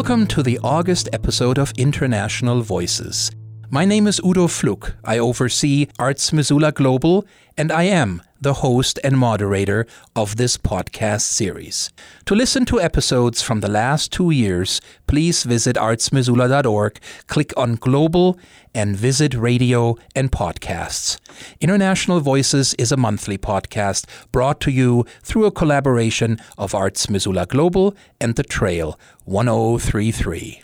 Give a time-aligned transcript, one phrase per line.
[0.00, 3.30] Welcome to the August episode of International Voices.
[3.68, 4.96] My name is Udo Fluck.
[5.04, 7.26] I oversee Arts Missoula Global,
[7.58, 9.86] and I am the host and moderator
[10.16, 11.90] of this podcast series.
[12.26, 18.38] To listen to episodes from the last two years, please visit artsmissoula.org, click on Global,
[18.74, 21.18] and visit Radio and Podcasts.
[21.60, 27.46] International Voices is a monthly podcast brought to you through a collaboration of Arts Missoula
[27.46, 30.62] Global and The Trail 1033.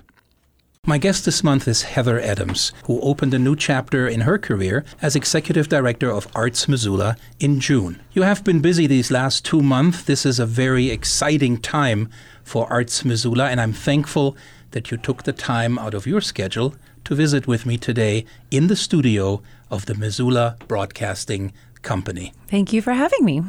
[0.89, 4.85] My guest this month is Heather Adams, who opened a new chapter in her career
[5.03, 8.01] as Executive Director of Arts Missoula in June.
[8.13, 10.05] You have been busy these last two months.
[10.05, 12.09] This is a very exciting time
[12.45, 14.37] for Arts Missoula, and I'm thankful
[14.71, 18.69] that you took the time out of your schedule to visit with me today in
[18.69, 22.33] the studio of the Missoula Broadcasting Company.
[22.47, 23.43] Thank you for having me.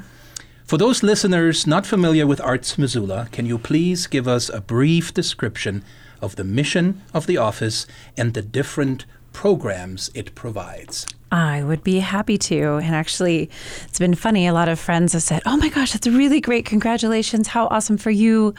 [0.65, 5.13] For those listeners not familiar with Arts Missoula, can you please give us a brief
[5.13, 5.83] description
[6.21, 11.05] of the mission of the office and the different programs it provides.
[11.31, 12.77] I would be happy to.
[12.77, 13.49] And actually,
[13.85, 14.47] it's been funny.
[14.47, 16.65] A lot of friends have said, Oh my gosh, that's really great.
[16.65, 17.47] Congratulations.
[17.47, 18.55] How awesome for you.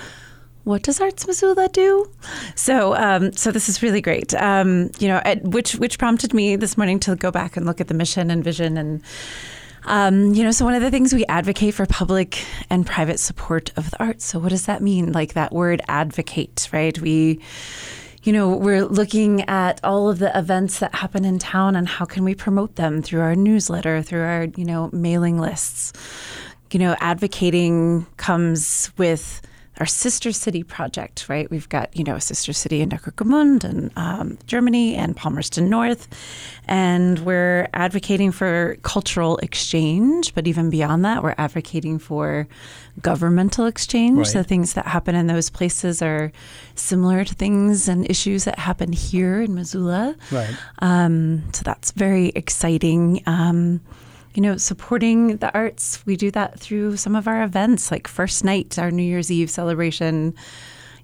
[0.64, 2.10] What does Arts Missoula do?
[2.54, 4.34] So, um, so this is really great.
[4.34, 7.88] Um, you know, which which prompted me this morning to go back and look at
[7.88, 9.02] the mission and vision and
[9.84, 13.70] um, you know, so one of the things we advocate for public and private support
[13.76, 14.24] of the arts.
[14.24, 15.12] So what does that mean?
[15.12, 16.98] Like that word advocate, right?
[17.00, 17.40] We
[18.24, 22.04] you know, we're looking at all of the events that happen in town and how
[22.04, 25.92] can we promote them through our newsletter, through our, you know, mailing lists.
[26.72, 29.40] You know, advocating comes with
[29.78, 31.50] our sister city project, right?
[31.50, 36.08] We've got, you know, a sister city in Neckargemünd and um, Germany and Palmerston North.
[36.66, 42.48] And we're advocating for cultural exchange, but even beyond that, we're advocating for
[43.00, 44.18] governmental exchange.
[44.18, 44.26] Right.
[44.26, 46.32] So things that happen in those places are
[46.74, 50.16] similar to things and issues that happen here in Missoula.
[50.32, 50.56] Right.
[50.80, 53.22] Um, so that's very exciting.
[53.26, 53.80] Um,
[54.38, 56.06] you know, supporting the arts.
[56.06, 59.50] We do that through some of our events, like First Night, our New Year's Eve
[59.50, 60.32] celebration.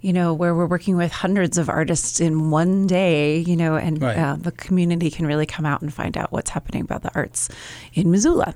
[0.03, 3.39] You know, where we're working with hundreds of artists in one day.
[3.39, 4.17] You know, and right.
[4.17, 7.49] uh, the community can really come out and find out what's happening about the arts
[7.93, 8.55] in Missoula.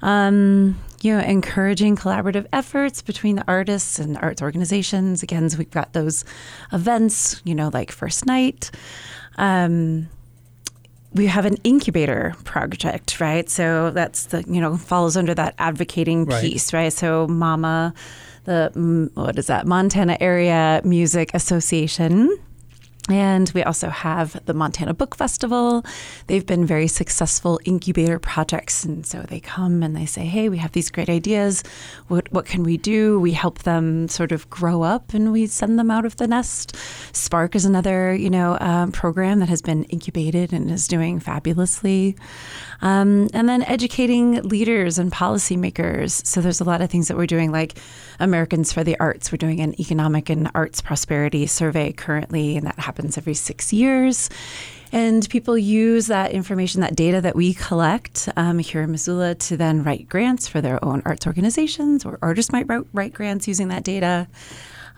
[0.00, 5.22] Um, you know, encouraging collaborative efforts between the artists and arts organizations.
[5.22, 6.24] Again, so we've got those
[6.72, 8.70] events, you know, like First Night.
[9.36, 10.08] Um,
[11.16, 13.48] we have an incubator project, right?
[13.48, 16.84] So that's the you know follows under that advocating piece, right?
[16.84, 16.92] right?
[16.92, 17.94] So Mama,
[18.44, 19.66] the mm, what is that?
[19.66, 22.38] Montana Area Music Association
[23.08, 25.84] and we also have the Montana Book Festival.
[26.26, 28.84] They've been very successful incubator projects.
[28.84, 31.62] And so they come and they say, hey, we have these great ideas.
[32.08, 33.20] What, what can we do?
[33.20, 36.74] We help them sort of grow up and we send them out of the nest.
[37.12, 42.16] Spark is another, you know, um, program that has been incubated and is doing fabulously.
[42.82, 46.26] Um, and then educating leaders and policymakers.
[46.26, 47.78] So there's a lot of things that we're doing, like
[48.18, 49.30] Americans for the Arts.
[49.30, 54.30] We're doing an economic and arts prosperity survey currently, and that happens every six years.
[54.92, 59.56] And people use that information, that data that we collect um, here in Missoula, to
[59.56, 63.68] then write grants for their own arts organizations, or artists might write, write grants using
[63.68, 64.28] that data.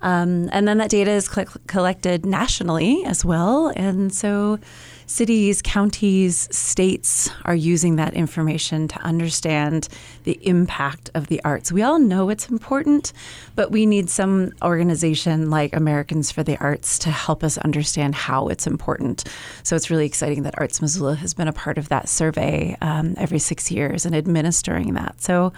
[0.00, 3.72] Um, and then that data is cl- collected nationally as well.
[3.74, 4.60] And so
[5.06, 9.88] cities, counties, states are using that information to understand
[10.28, 11.72] the impact of the arts.
[11.72, 13.14] We all know it's important,
[13.54, 18.48] but we need some organization like Americans for the Arts to help us understand how
[18.48, 19.24] it's important.
[19.62, 23.14] So it's really exciting that Arts Missoula has been a part of that survey um,
[23.16, 25.18] every six years and administering that.
[25.22, 25.54] So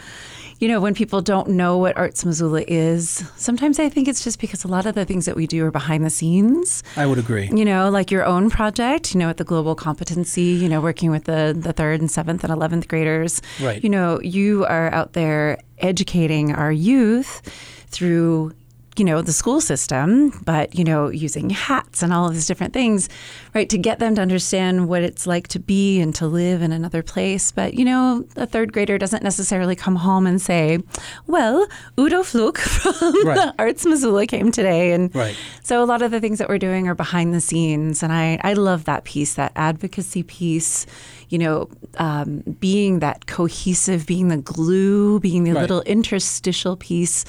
[0.61, 4.39] you know, when people don't know what Arts Missoula is, sometimes I think it's just
[4.39, 6.83] because a lot of the things that we do are behind the scenes.
[6.97, 7.49] I would agree.
[7.51, 11.11] You know, like your own project, you know, at the Global Competency, you know, working
[11.11, 13.41] with the, the third and seventh and 11th graders.
[13.59, 13.83] Right.
[13.83, 17.43] You know, you are out there educating our youth
[17.89, 18.53] through
[19.01, 22.75] you know, the school system, but, you know, using hats and all of these different
[22.75, 23.09] things,
[23.55, 26.71] right, to get them to understand what it's like to be and to live in
[26.71, 27.51] another place.
[27.51, 30.81] But, you know, a third grader doesn't necessarily come home and say,
[31.27, 31.67] well,
[31.99, 33.55] Udo Fluck from right.
[33.59, 34.93] Arts Missoula came today.
[34.93, 35.35] And right.
[35.63, 38.03] so a lot of the things that we're doing are behind the scenes.
[38.03, 40.85] And I, I love that piece, that advocacy piece
[41.31, 45.61] you know, um, being that cohesive, being the glue, being the right.
[45.63, 47.25] little interstitial piece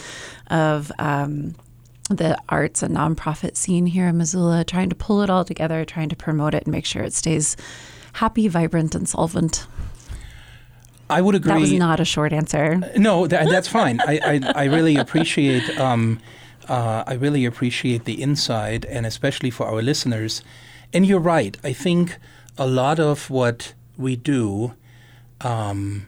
[0.48, 1.56] of um,
[2.10, 6.10] the arts and nonprofit scene here in Missoula, trying to pull it all together, trying
[6.10, 7.56] to promote it and make sure it stays
[8.14, 9.66] happy, vibrant, and solvent.
[11.10, 11.54] I would agree.
[11.54, 12.78] That was not a short answer.
[12.98, 14.02] No, that, that's fine.
[14.02, 16.20] I, I, I, really appreciate um,
[16.68, 20.42] Uh, I really appreciate the insight, and especially for our listeners.
[20.94, 21.58] And you're right.
[21.64, 22.18] I think
[22.58, 24.74] a lot of what we do
[25.42, 26.08] um,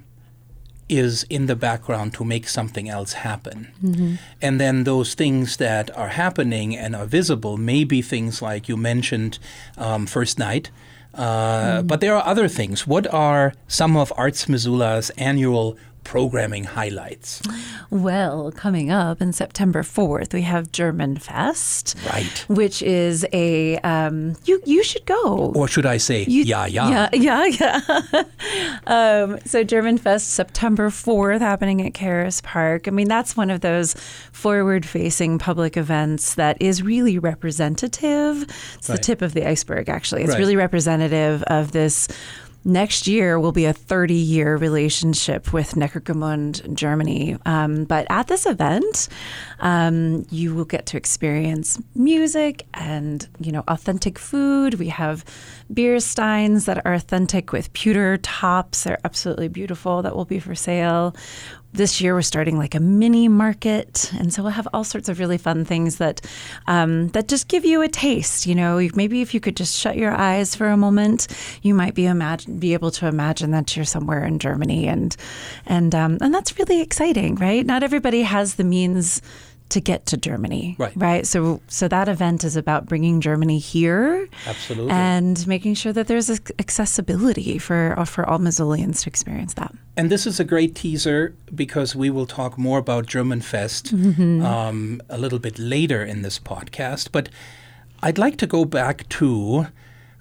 [0.90, 3.72] is in the background to make something else happen.
[3.84, 4.16] Mm-hmm.
[4.42, 8.78] And then those things that are happening and are visible may be things like you
[8.78, 9.40] mentioned
[9.78, 10.72] um, First Night.
[11.14, 11.88] Uh, mm.
[11.88, 12.88] But there are other things.
[12.88, 17.42] What are some of Arts Missoula's annual programming highlights?
[17.90, 21.96] Well, coming up in September 4th, we have German Fest.
[22.10, 22.46] Right.
[22.48, 25.52] Which is a, um, you, you should go.
[25.56, 27.10] Or should I say, you, yeah, yeah.
[27.14, 28.24] Yeah, yeah, yeah.
[28.88, 32.88] um, so, German Fest, September 4th, happening at Caras Park.
[32.88, 33.94] I mean, that's one of those
[34.32, 38.44] forward facing public events that is really representative.
[38.76, 38.96] It's right.
[38.96, 40.24] the tip of the iceberg, actually.
[40.24, 40.40] It's right.
[40.40, 42.08] really representative of this
[42.66, 47.38] next year will be a 30 year relationship with Neckargemünd, Germany.
[47.46, 49.10] Um, but at this event,
[49.60, 54.76] um, you will get to experience music and you know authentic food.
[54.76, 55.26] We have
[55.74, 58.84] beer steins that are authentic with pewter tops.
[58.84, 60.02] They're absolutely beautiful.
[60.02, 61.16] That will be for sale
[61.74, 65.20] this year we're starting like a mini market, and so we'll have all sorts of
[65.20, 66.22] really fun things that
[66.68, 68.46] um, that just give you a taste.
[68.46, 71.28] You know, maybe if you could just shut your eyes for a moment,
[71.64, 75.16] you might be imagine be able to imagine that you're somewhere in Germany, and
[75.66, 77.66] and um, and that's really exciting, right?
[77.66, 79.22] Not everybody has the means
[79.70, 80.76] to get to Germany.
[80.78, 80.94] Right.
[80.96, 81.28] Right.
[81.28, 84.28] So so that event is about bringing Germany here.
[84.46, 84.92] Absolutely.
[84.92, 86.30] And making sure that there's
[86.60, 89.74] accessibility for uh, for all Missoulians to experience that.
[89.96, 94.44] And this is a great teaser because we will talk more about German Fest mm-hmm.
[94.44, 97.10] um, a little bit later in this podcast.
[97.12, 97.30] But
[98.02, 99.68] I'd like to go back to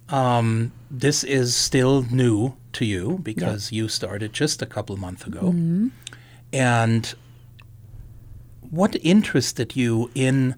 [0.09, 5.41] um, this is still new to you because you started just a couple months ago.
[5.41, 5.89] Mm-hmm.
[6.53, 7.15] And
[8.73, 10.57] what interested you in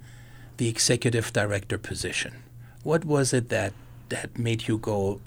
[0.56, 2.44] the executive director position?
[2.84, 3.72] What was it that
[4.08, 5.20] that made you go,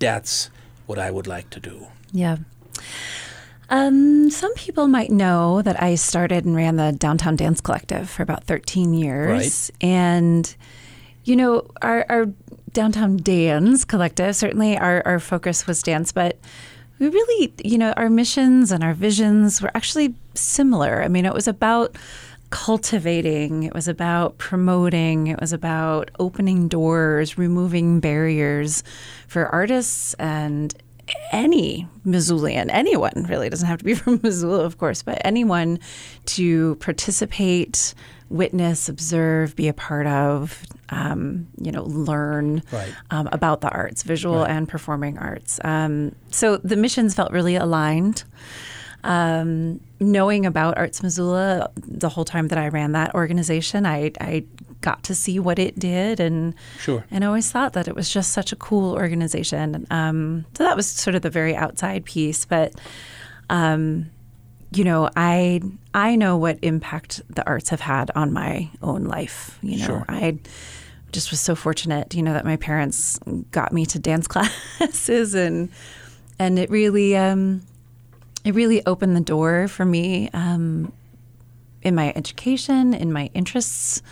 [0.00, 0.50] "That's
[0.86, 1.86] what I would like to do"?
[2.12, 2.38] Yeah.
[3.70, 8.22] Um, some people might know that I started and ran the Downtown Dance Collective for
[8.22, 9.70] about 13 years.
[9.80, 9.88] Right.
[9.88, 10.54] And,
[11.24, 12.26] you know, our, our
[12.72, 16.38] Downtown Dance Collective, certainly our, our focus was dance, but
[16.98, 21.02] we really, you know, our missions and our visions were actually similar.
[21.02, 21.96] I mean, it was about
[22.50, 28.84] cultivating, it was about promoting, it was about opening doors, removing barriers
[29.26, 30.74] for artists and
[31.32, 35.78] any Missoulian, anyone really doesn't have to be from Missoula, of course, but anyone
[36.26, 37.94] to participate,
[38.28, 42.94] witness, observe, be a part of, um, you know, learn right.
[43.10, 44.50] um, about the arts, visual right.
[44.50, 45.60] and performing arts.
[45.64, 48.24] Um, so the missions felt really aligned.
[49.04, 54.44] Um, knowing about Arts Missoula the whole time that I ran that organization, I, I
[54.80, 57.04] got to see what it did, and sure.
[57.10, 59.86] and I always thought that it was just such a cool organization.
[59.90, 62.74] Um, so that was sort of the very outside piece, but.
[63.50, 64.10] Um,
[64.72, 65.60] you know, I
[65.94, 69.58] I know what impact the arts have had on my own life.
[69.62, 70.04] You know, sure.
[70.08, 70.38] I
[71.12, 73.20] just was so fortunate, you know, that my parents
[73.52, 75.70] got me to dance classes and
[76.38, 77.62] and it really um,
[78.44, 80.92] it really opened the door for me um,
[81.82, 84.02] in my education, in my interests,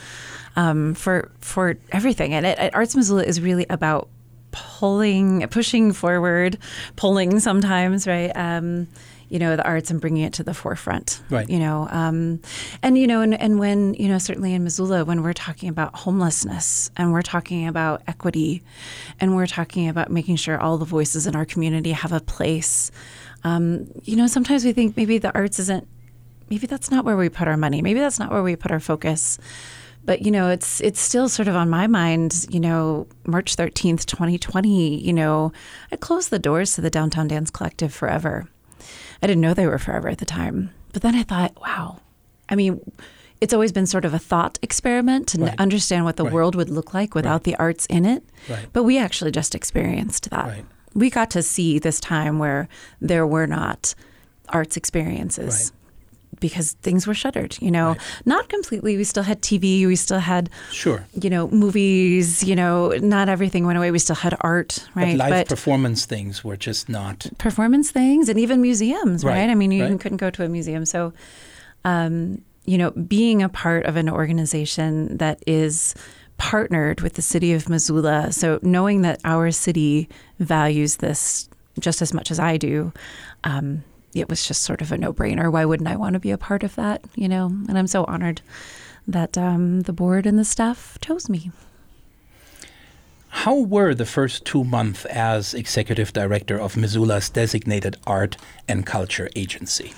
[0.54, 2.32] um, for for everything.
[2.32, 4.08] And it, Arts Missoula is really about
[4.52, 6.58] pulling, pushing forward,
[6.94, 8.30] pulling sometimes, right?
[8.34, 8.86] Um,
[9.32, 12.40] you know the arts and bringing it to the forefront right you know um,
[12.82, 15.94] and you know and, and when you know certainly in missoula when we're talking about
[15.94, 18.62] homelessness and we're talking about equity
[19.20, 22.90] and we're talking about making sure all the voices in our community have a place
[23.44, 25.86] um, you know, sometimes we think maybe the arts isn't,
[26.50, 27.82] maybe that's not where we put our money.
[27.82, 29.38] Maybe that's not where we put our focus.
[30.04, 32.46] But you know, it's it's still sort of on my mind.
[32.50, 34.96] You know, March thirteenth, twenty twenty.
[34.96, 35.52] You know,
[35.92, 38.48] I closed the doors to the Downtown Dance Collective forever.
[39.22, 42.00] I didn't know they were forever at the time, but then I thought, wow.
[42.48, 42.80] I mean,
[43.40, 45.54] it's always been sort of a thought experiment to right.
[45.58, 46.32] understand what the right.
[46.32, 47.44] world would look like without right.
[47.44, 48.24] the arts in it.
[48.48, 48.66] Right.
[48.72, 50.64] But we actually just experienced that
[50.94, 52.68] we got to see this time where
[53.00, 53.94] there were not
[54.48, 55.72] arts experiences.
[56.40, 58.00] Because things were shuttered, you know, right.
[58.24, 58.96] not completely.
[58.96, 62.42] We still had TV, we still had, sure, you know, movies.
[62.42, 63.90] You know, not everything went away.
[63.90, 65.16] We still had art, right?
[65.16, 69.32] But live but performance things were just not performance things, and even museums, right?
[69.32, 69.50] right?
[69.50, 70.00] I mean, you right.
[70.00, 71.12] couldn't go to a museum, so,
[71.84, 75.94] um, you know, being a part of an organization that is
[76.38, 78.32] partnered with the city of Missoula.
[78.32, 80.08] So knowing that our city
[80.40, 81.48] values this
[81.78, 82.92] just as much as I do,
[83.44, 83.84] um,
[84.14, 85.50] it was just sort of a no brainer.
[85.50, 87.04] Why wouldn't I want to be a part of that?
[87.14, 88.42] You know, and I'm so honored
[89.06, 91.50] that um, the board and the staff chose me.
[93.28, 98.36] How were the first two months as executive director of Missoula's designated art
[98.68, 99.94] and culture agency?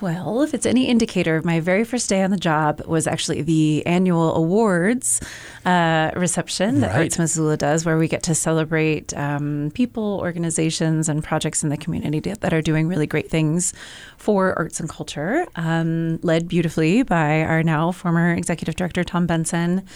[0.00, 3.86] Well, if it's any indicator, my very first day on the job was actually the
[3.86, 5.20] annual awards
[5.64, 7.02] uh, reception that Right.
[7.02, 11.76] Arts Missoula does, where we get to celebrate um, people, organizations, and projects in the
[11.76, 13.74] community that are doing really great things
[14.16, 19.86] for arts and culture, um, led beautifully by our now former executive director, Tom Benson.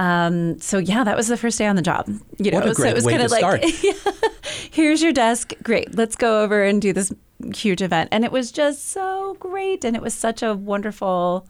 [0.00, 2.08] Um, so yeah, that was the first day on the job.
[2.38, 3.62] You What know, so it was kind of like,
[4.70, 5.52] here's your desk.
[5.62, 5.94] Great.
[5.94, 7.12] Let's go over and do this
[7.54, 8.08] huge event.
[8.10, 9.84] And it was just so great.
[9.84, 11.46] And it was such a wonderful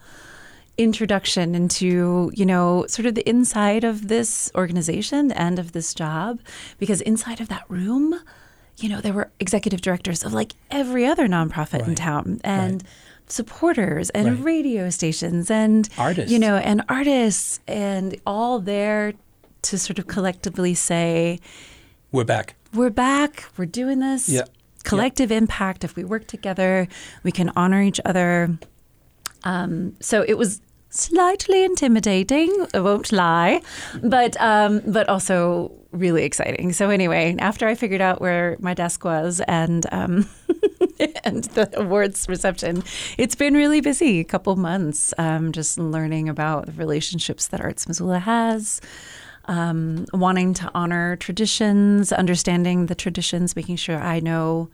[0.76, 6.40] introduction into, you know, sort of the inside of this organization and of this job.
[6.78, 8.18] Because inside of that room,
[8.78, 12.82] you know, there were executive directors of like every other nonprofit in town and
[13.30, 14.44] supporters and Right.
[14.44, 16.30] radio stations and Artists.
[16.32, 19.14] you know, and artists and all there
[19.62, 21.38] to sort of collectively say,
[22.12, 22.54] We're back.
[22.74, 24.28] we're back, we're doing this.
[24.28, 24.42] Yeah.
[24.84, 25.84] Collective impact.
[25.84, 26.88] If we work together,
[27.22, 28.58] we can honor each other.
[29.44, 32.66] Um, so it was slightly intimidating.
[32.74, 33.60] I won't lie,
[34.02, 36.72] but um, but also really exciting.
[36.72, 40.26] So anyway, after I figured out where my desk was and um,
[41.24, 42.82] and the awards reception,
[43.18, 44.20] it's been really busy.
[44.20, 48.80] A couple months, um, just learning about the relationships that Arts Missoula has
[49.46, 54.68] um, wanting to honor traditions, understanding the traditions, making sure I know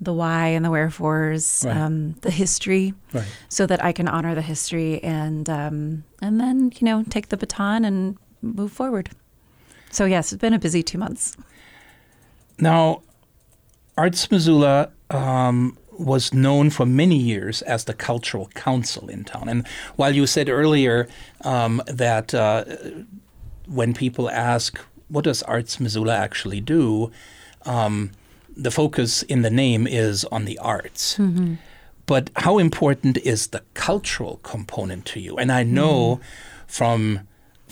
[0.00, 1.76] the why and the wherefores, Right.
[1.76, 3.24] um, the history, Right.
[3.48, 7.36] so that I can honor the history and um, and then you know take the
[7.36, 9.10] baton and move forward.
[9.90, 11.36] So yes, it's been a busy two months.
[12.58, 13.02] Now,
[13.96, 19.48] Arts Missoula um, was known for many years as the cultural council in town.
[19.48, 19.66] And
[19.96, 21.08] while you said earlier
[21.42, 22.64] um, that uh,
[23.66, 24.78] when people ask,
[25.08, 27.10] what does Arts Missoula actually do?
[27.64, 28.10] Um,
[28.56, 31.16] the focus in the name is on the arts.
[32.06, 35.36] But how important is the cultural component to you?
[35.36, 36.20] And I know
[36.66, 37.20] from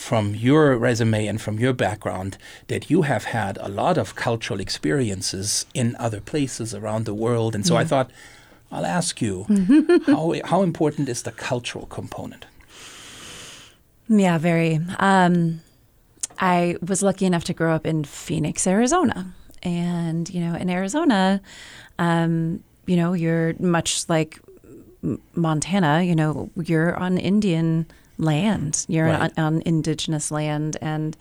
[0.01, 2.39] from your resume and from your background
[2.69, 7.55] that you have had a lot of cultural experiences in other places around the world.
[7.55, 8.11] And so I thought,
[8.73, 9.45] I'll ask you,
[10.07, 12.47] how, how important is the cultural component?
[14.09, 14.81] Yeah, very.
[14.99, 15.61] Um,
[16.39, 19.35] I was lucky enough to grow up in Phoenix, Arizona.
[19.63, 21.43] And, you know, in Arizona,
[21.99, 24.41] um, you know, you're much like
[25.35, 27.87] Montana, you know, you're on Indian
[28.21, 29.33] land, you're Right.
[29.37, 30.77] on, on indigenous land.
[30.81, 31.17] And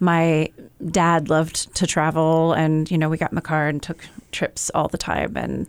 [0.00, 0.50] my
[0.90, 4.70] dad loved to travel, and, you know, we got in the car and took trips
[4.74, 5.36] all the time.
[5.36, 5.66] And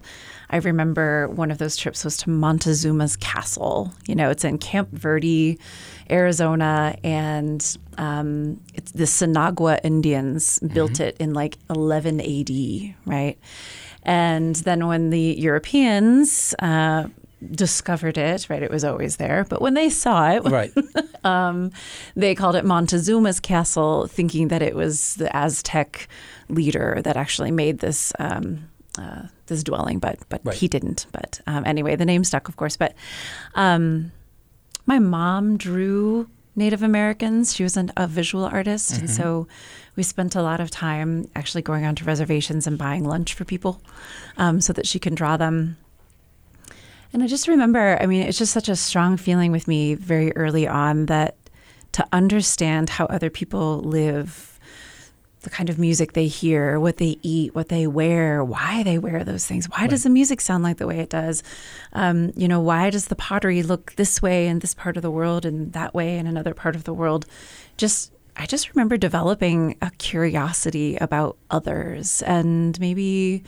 [0.51, 3.91] I remember one of those trips was to Montezuma's Castle.
[4.07, 5.57] You know, it's in Camp Verde,
[6.11, 13.37] Arizona, and um, it's the Sinagua Indians built it in like 11 AD, right?
[14.03, 17.07] And then when the Europeans uh,
[17.55, 20.71] discovered it, right, it was always there, but when they saw it, Right.
[21.23, 21.71] um,
[22.15, 26.07] they called it Montezuma's Castle, thinking that it was the Aztec
[26.49, 28.67] leader that actually made this um,
[28.97, 30.55] uh, this dwelling, but but Right.
[30.57, 31.05] he didn't.
[31.11, 32.75] But um, anyway, the name stuck, of course.
[32.75, 32.93] But
[33.55, 34.11] um,
[34.85, 37.55] my mom drew Native Americans.
[37.55, 39.47] She was an, a visual artist, and so
[39.95, 43.81] we spent a lot of time actually going onto reservations and buying lunch for people,
[44.37, 45.77] um, so that she can draw them.
[47.11, 50.35] And I just remember, I mean, it's just such a strong feeling with me very
[50.35, 51.35] early on that
[51.93, 54.59] to understand how other people live,
[55.41, 59.23] the kind of music they hear, what they eat, what they wear, why they wear
[59.23, 59.65] those things.
[59.67, 61.41] Why does the music sound like the way it does?
[61.93, 65.11] Um, you know, why does the pottery look this way in this part of the
[65.11, 67.25] world and that way in another part of the world?
[67.77, 73.43] Just I just remember developing a curiosity about others and maybe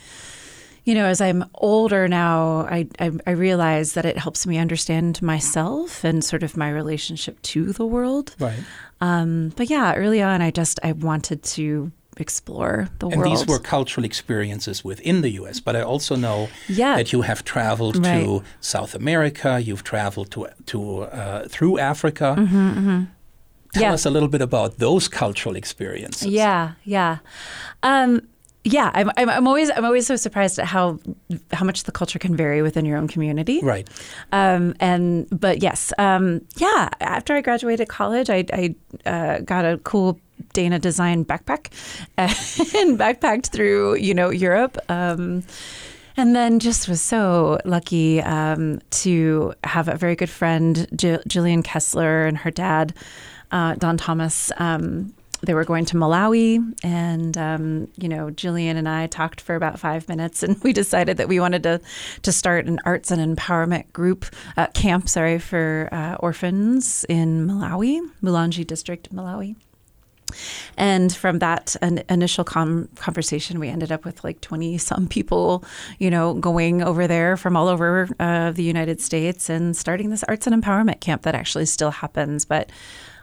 [0.83, 5.21] you know, as I'm older now, I, I I realize that it helps me understand
[5.21, 8.35] myself and sort of my relationship to the world.
[8.39, 8.63] Right.
[9.00, 13.27] Um, but yeah, early on, I just I wanted to explore the And world.
[13.31, 16.95] And these were cultural experiences within the US, but I also know Yeah.
[16.97, 18.11] that you have traveled Right.
[18.25, 22.35] to South America, you've traveled to to uh, through Africa.
[22.35, 23.03] Tell Mm-hmm,
[23.81, 23.93] Yeah.
[23.93, 26.27] us a little bit about those cultural experiences.
[26.27, 27.17] Yeah, yeah,
[27.83, 28.21] um,
[28.63, 28.91] yeah.
[28.94, 31.00] I'm, I'm I'm always I'm always so surprised at how
[31.51, 33.60] how much the culture can vary within your own community.
[33.63, 33.88] Right.
[34.32, 36.89] Um, and but yes, um, yeah.
[37.00, 38.75] After I graduated college, I, I
[39.10, 40.20] uh, got a cool
[40.53, 41.72] Dana design backpack
[42.18, 44.77] and backpacked through you know Europe.
[44.89, 45.44] Um,
[46.18, 51.63] And then just was so lucky um, to have a very good friend, Jill, Jillian
[51.63, 52.94] Kessler, and her dad,
[53.51, 54.51] uh, Don Thomas.
[54.58, 59.55] Um, they were going to Malawi, and um, you know, Jillian and I talked for
[59.55, 61.81] about five minutes, and we decided that we wanted to
[62.21, 64.25] to start an arts and empowerment group
[64.57, 69.55] uh, camp, sorry, for uh, orphans in Malawi, Mulanje district, Malawi.
[70.77, 71.75] And from that
[72.10, 75.63] initial com- conversation, we ended up with like 20 some people,
[76.00, 80.24] you know, going over there from all over uh, the United States and starting this
[80.24, 82.45] arts and empowerment camp that actually still happens.
[82.45, 82.71] But,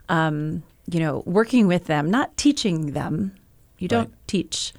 [0.09, 3.33] um, you know, working with them, not teaching them.
[3.79, 4.27] You don't Right.
[4.27, 4.73] teach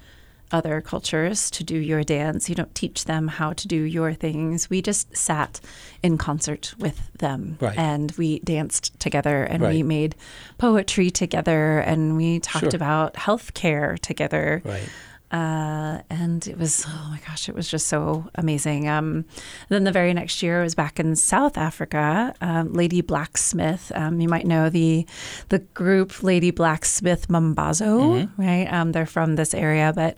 [0.52, 2.48] other cultures to do your dance.
[2.48, 4.68] You don't teach them how to do your things.
[4.68, 5.60] We just sat
[6.02, 7.78] in concert with them Right.
[7.78, 10.16] and we danced together and we made
[10.58, 12.74] poetry together and we talked Sure.
[12.74, 14.60] about healthcare together.
[14.64, 14.88] Right.
[15.30, 18.88] Uh, and it was, oh my gosh, it was just so amazing.
[18.88, 19.24] Um,
[19.68, 22.34] then the very next year, I was back in South Africa.
[22.40, 25.06] Um, Lady Blacksmith, um, you might know the
[25.48, 28.66] the group Lady Blacksmith Mambazo, right?
[28.72, 30.16] Um, they're from this area, but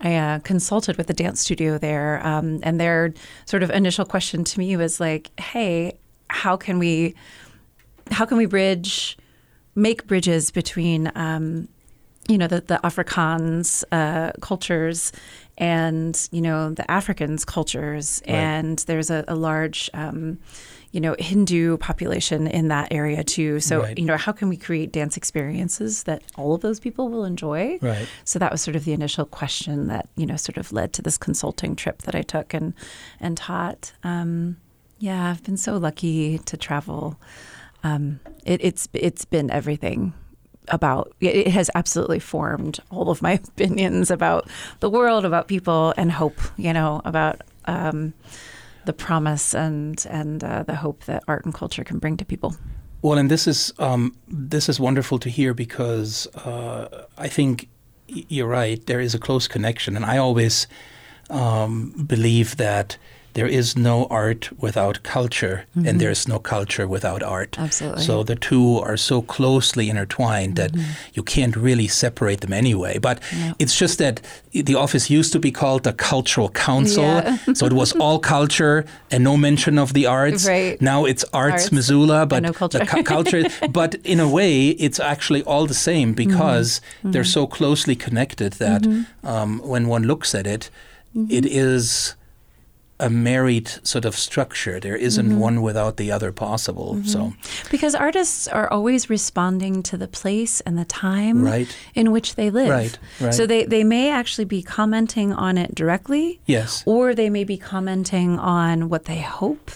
[0.00, 3.12] I uh, consulted with the dance studio there, um, and their
[3.44, 5.98] sort of initial question to me was like, "Hey,
[6.30, 7.14] how can we,
[8.10, 9.18] how can we bridge,
[9.74, 11.68] make bridges between?" Um,
[12.28, 15.12] you know the the Afrikaans uh, cultures
[15.58, 18.34] and you know the Africans cultures, Right.
[18.34, 20.38] and there's a, a large um,
[20.90, 23.60] you know Hindu population in that area too.
[23.60, 23.98] So Right.
[23.98, 27.78] you know how can we create dance experiences that all of those people will enjoy?
[27.82, 28.08] Right.
[28.24, 31.02] So that was sort of the initial question that you know sort of led to
[31.02, 32.74] this consulting trip that I took and
[33.20, 33.92] and taught.
[34.02, 34.56] Um,
[34.98, 37.20] yeah, I've been so lucky to travel.
[37.82, 40.14] Um, it, it's it's been everything
[40.68, 44.48] about it has absolutely formed all of my opinions about
[44.80, 46.40] the world, about people, and hope.
[46.56, 47.42] You know about.
[47.66, 48.14] Um,
[48.84, 52.54] the promise and and uh, the hope that art and culture can bring to people.
[53.02, 57.68] Well, and this is um, this is wonderful to hear because uh, I think
[58.08, 58.84] you're right.
[58.86, 60.66] There is a close connection, and I always
[61.30, 62.96] um, believe that
[63.34, 67.50] there is no art without culture, and there is no culture without art.
[67.52, 67.64] Mm-hmm.
[67.64, 68.02] Absolutely.
[68.04, 70.70] So the two are so closely intertwined that
[71.14, 72.98] you can't really separate them anyway.
[72.98, 73.44] But Mm-hmm.
[73.44, 73.52] Yeah.
[73.58, 74.20] it's just that
[74.52, 77.36] the office used to be called the Cultural Council, Yeah.
[77.54, 80.46] so it was all culture and no mention of the arts.
[80.48, 80.80] Right.
[80.80, 82.78] Now it's Arts, Arts Missoula, but no culture.
[82.78, 83.42] the cu- culture.
[83.72, 88.82] But in a way, it's actually all the same because they're so closely connected that
[89.24, 90.70] um, when one looks at it,
[91.28, 92.14] it is
[93.00, 94.78] a married sort of structure.
[94.78, 95.38] There isn't mm-hmm.
[95.38, 96.94] one without the other possible.
[96.94, 97.06] Mm-hmm.
[97.06, 97.32] So
[97.70, 101.76] Because artists are always responding to the place and the time Right.
[101.94, 102.68] in which they live.
[102.68, 103.34] Right, right.
[103.34, 107.56] So they, they may actually be commenting on it directly, yes, or they may be
[107.56, 109.72] commenting on what they hope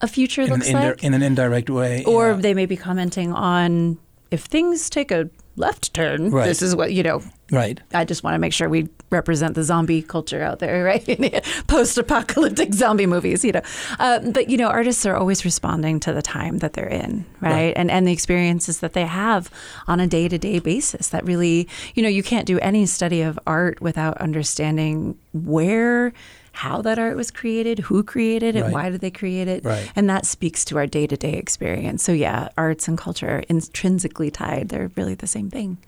[0.00, 2.04] a future in, looks like, in an indirect way.
[2.04, 2.36] or yeah.
[2.36, 3.98] they may be commenting on
[4.30, 6.46] if things take a left turn, Right.
[6.46, 7.80] this is what, you know, right.
[7.92, 11.04] I just want to make sure we represent the zombie culture out there, right?
[11.68, 13.62] Post-apocalyptic zombie movies, you know.
[13.98, 17.52] Uh, but you know, artists are always responding to the time that they're in, right?
[17.52, 17.72] Right.
[17.76, 19.50] And and the experiences that they have
[19.86, 21.08] on a day-to-day basis.
[21.10, 26.12] That really, you know, you can't do any study of art without understanding where.
[26.54, 28.72] How that art was created, who created it, Right.
[28.72, 29.90] why did they create it, Right.
[29.96, 32.02] and that speaks to our day-to-day experience.
[32.04, 35.78] So yeah, arts and culture are intrinsically tied; they're really the same thing.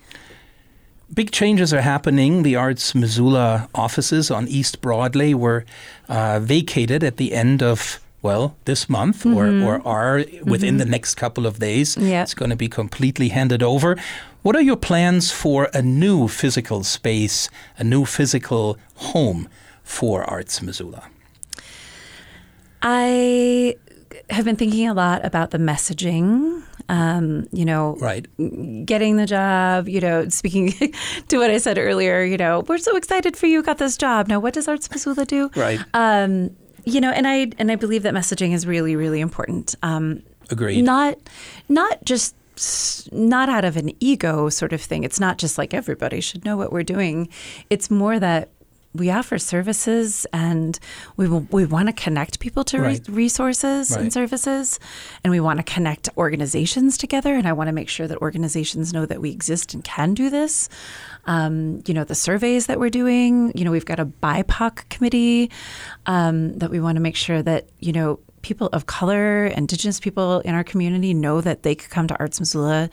[1.14, 2.42] Big changes are happening.
[2.42, 5.64] The Arts Missoula offices on East Broadway were
[6.08, 11.14] uh, vacated at the end of, well, this month or, or are within the next
[11.14, 11.94] couple of days.
[11.94, 12.08] Mm-hmm.
[12.08, 13.96] It's going to be completely handed over.
[14.42, 17.48] What are your plans for a new physical space,
[17.78, 19.48] a new physical home
[19.86, 21.08] for Arts Missoula?
[22.82, 23.76] I
[24.30, 26.62] have been thinking a lot about the messaging.
[26.88, 28.26] Um, you know, Right.
[28.86, 29.88] getting the job.
[29.88, 30.72] You know, speaking
[31.28, 32.22] to what I said earlier.
[32.22, 33.62] You know, we're so excited for you.
[33.62, 34.28] Got this job.
[34.28, 35.50] Now, what does Arts Missoula do?
[35.56, 35.80] Right.
[35.94, 36.50] Um,
[36.84, 39.74] you know, and I and I believe that messaging is really really important.
[39.82, 40.82] Um, Agreed.
[40.84, 41.16] not
[41.68, 42.34] not just
[43.12, 45.02] not out of an ego sort of thing.
[45.04, 47.28] It's not just like everybody should know what we're doing.
[47.68, 48.48] It's more that
[48.96, 50.78] we offer services and
[51.16, 54.00] we we want to connect people to re- resources Right.
[54.00, 54.78] and services
[55.22, 58.92] and we want to connect organizations together and I want to make sure that organizations
[58.92, 60.68] know that we exist and can do this.
[61.26, 65.50] Um, you know, the surveys that we're doing, you know, we've got a BIPOC committee
[66.06, 70.40] um, that we want to make sure that, you know, people of color, Indigenous people
[70.40, 72.88] in our community know that they could come to Arts Missoula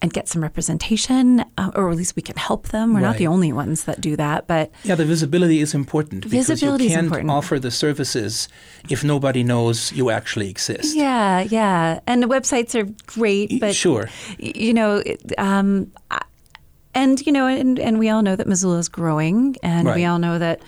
[0.00, 2.94] and get some representation, uh, or at least we can help them.
[2.94, 6.84] We're not the only ones that do that, but Yeah, the visibility is important Visibility
[6.84, 7.30] because you can't important.
[7.30, 8.48] offer the services
[8.88, 10.96] if nobody knows you actually exist.
[10.96, 12.00] yeah, yeah.
[12.06, 14.08] And the websites are great, but sure.
[14.38, 15.02] you know,
[15.38, 16.22] um, I-
[16.96, 19.96] and you know, and, and we all know that Missoula is growing, and Right.
[19.96, 20.60] we all know that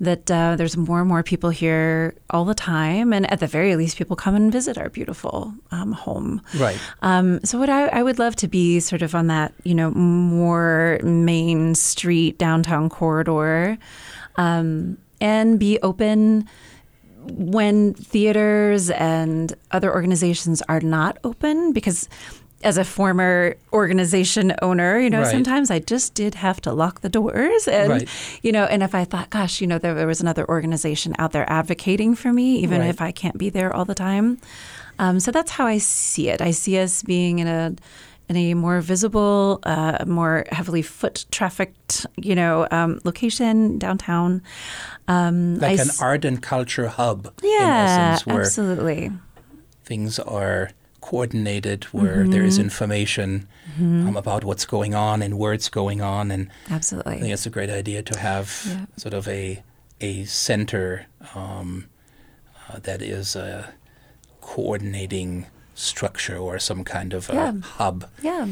[0.00, 3.76] that uh, there's more and more people here all the time, and at the very
[3.76, 6.40] least, people come and visit our beautiful um, home.
[6.58, 6.78] Right.
[7.02, 9.90] Um, so what I, I would love to be sort of on that, you know,
[9.90, 13.76] more main street downtown corridor,
[14.36, 16.48] um, and be open
[17.28, 22.08] when theaters and other organizations are not open because
[22.62, 25.30] as a former organization owner, you know, Right.
[25.30, 28.08] sometimes I just did have to lock the doors and Right.
[28.42, 31.32] you know, and if I thought, gosh, you know, there, there was another organization out
[31.32, 32.90] there advocating for me, even Right.
[32.90, 34.38] if I can't be there all the time.
[34.98, 36.42] Um, so that's how I see it.
[36.42, 37.72] I see us being in a
[38.28, 44.40] in a more visible, uh, more heavily foot trafficked, you know, um, location downtown.
[45.08, 49.10] Um, I Like an s- art and culture hub, yeah, essence, where absolutely.
[49.84, 50.70] things are
[51.00, 52.48] coordinated, where there Mm-hmm.
[52.48, 56.30] is information um, about what's going on and where it's going on.
[56.30, 56.48] And
[57.06, 58.86] I think it's a great idea to have Yeah.
[58.96, 59.62] sort of a
[60.02, 61.86] a center um,
[62.68, 63.72] uh, that is a
[64.40, 67.52] coordinating structure or some kind of a Yeah.
[67.62, 68.04] hub.
[68.22, 68.46] Yeah.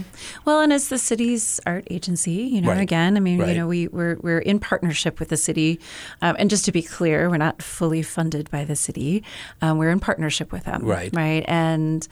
[0.45, 2.81] Well, and as the city's art agency, you know, Right.
[2.81, 3.51] again, I mean, Right.
[3.51, 5.79] you know, we, we're, we're in partnership with the city.
[6.23, 9.23] Um, and just to be clear, we're not fully funded by the city.
[9.61, 10.83] Um, we're in partnership with them.
[10.85, 11.11] Right.
[11.15, 11.45] Right.
[11.47, 12.07] And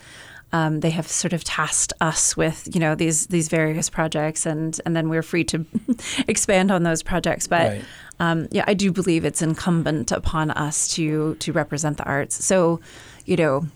[0.53, 4.79] um, they have sort of tasked us with, you know, these these various projects, and
[4.85, 5.65] and then we're free to
[6.29, 7.47] expand on those projects.
[7.47, 7.85] But Right.
[8.21, 12.45] um, yeah, I do believe it's incumbent upon us to to represent the arts.
[12.45, 12.79] So,
[13.25, 13.67] you know,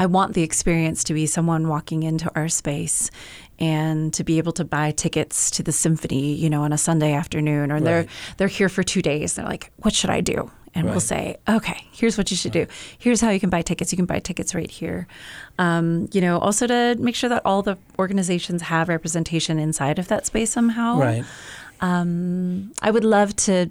[0.00, 3.10] I want the experience to be someone walking into our space
[3.58, 7.12] and to be able to buy tickets to the symphony, you know, on a Sunday
[7.12, 8.06] afternoon, or they're
[8.38, 9.34] they're here for two days.
[9.34, 12.66] They're like, "What should I do?" And we'll say, "Okay, here's what you should do.
[12.98, 13.92] Here's how you can buy tickets.
[13.92, 15.06] You can buy tickets right here."
[15.58, 20.08] Um, you know, also to make sure that all the organizations have representation inside of
[20.08, 20.98] that space somehow.
[20.98, 21.24] Right.
[21.82, 23.68] Um, I would love to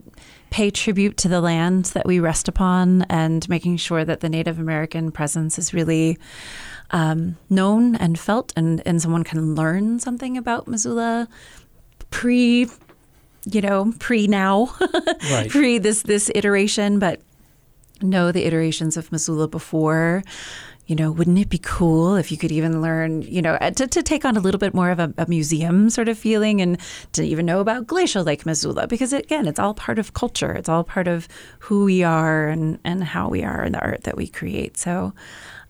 [0.49, 4.59] pay tribute to the land that we rest upon and making sure that the Native
[4.59, 6.17] American presence is really
[6.91, 11.27] um, known and felt, and, and someone can learn something about Missoula
[12.09, 12.67] pre,
[13.45, 14.73] you know, pre now,
[15.31, 15.49] Right.
[15.49, 17.21] pre this this iteration, but
[18.01, 20.23] know the iterations of Missoula before.
[20.89, 23.85] You know, wouldn't it be cool if you could even learn, you know, uh, to,
[23.85, 26.79] to take on a little bit more of a, a museum sort of feeling and
[27.11, 28.87] to even know about Glacial Lake Missoula?
[28.87, 30.51] Because again, it's all part of culture.
[30.51, 31.27] It's all part of
[31.59, 34.79] who we are and, and how we are and the art that we create.
[34.79, 35.13] So,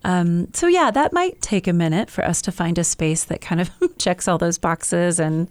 [0.04, 3.42] um, so yeah, that might take a minute for us to find a space that
[3.42, 5.50] kind of checks all those boxes and,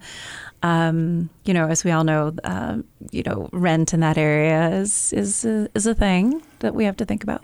[0.62, 2.78] um, you know, as we all know, uh,
[3.10, 6.96] you know, rent in that area is is a, is a thing that we have
[6.98, 7.42] to think about.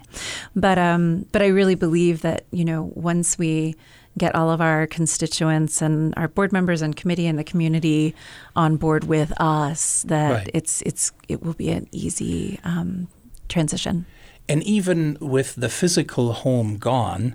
[0.54, 3.74] But um, but I really believe that you know once we
[4.18, 8.14] get all of our constituents and our board members and committee and the community
[8.54, 10.50] on board with us, that Right.
[10.54, 13.08] it's it's it will be an easy um,
[13.48, 14.06] transition.
[14.48, 17.34] And even with the physical home gone,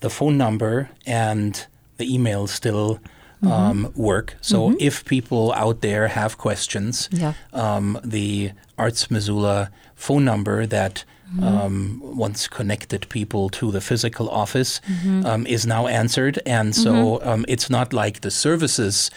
[0.00, 1.66] the phone number and
[1.98, 2.98] the email still
[3.42, 3.52] Mm-hmm.
[3.52, 4.36] um, work.
[4.42, 7.32] So if people out there have questions, Yeah.
[7.54, 11.44] um, the Arts Missoula phone number that Mm-hmm.
[11.46, 15.24] um, once connected people to the physical office Mm-hmm.
[15.26, 16.40] um, is now answered.
[16.44, 19.10] And so um, it's not like the services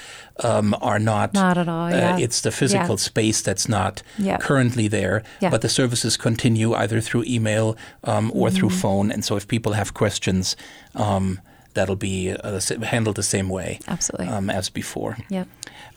[0.43, 1.33] um, are not.
[1.33, 2.13] Not at all, yeah.
[2.13, 3.07] Uh, it's the physical Yeah.
[3.11, 4.37] space that's not Yeah.
[4.37, 5.49] currently there, Yeah.
[5.49, 8.81] but the services continue either through email um, or through Mm-hmm.
[8.81, 9.11] phone.
[9.13, 10.55] And so if people have questions,
[10.93, 11.39] um,
[11.73, 14.27] that'll be uh, handled the same way Absolutely.
[14.27, 15.17] um, as before.
[15.29, 15.47] yep.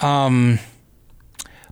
[0.01, 0.59] Um,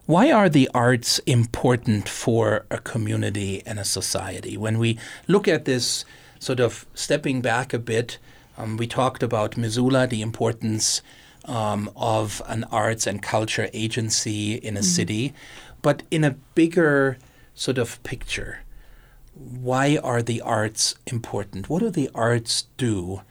[0.06, 4.56] why are the arts important for a community and a society?
[4.56, 6.04] When we look at this,
[6.38, 8.18] sort of stepping back a bit,
[8.58, 11.00] um, we talked about Missoula, the importance
[11.46, 15.32] um, of an arts and culture agency in a city,
[15.80, 17.18] but in a bigger
[17.54, 18.60] sort of picture,
[19.34, 21.68] why are the arts important?
[21.68, 23.22] What do the arts do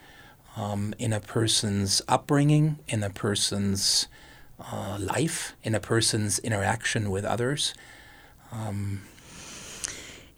[0.55, 4.07] um, in a person's upbringing, in a person's
[4.59, 7.73] uh, life, in a person's interaction with others?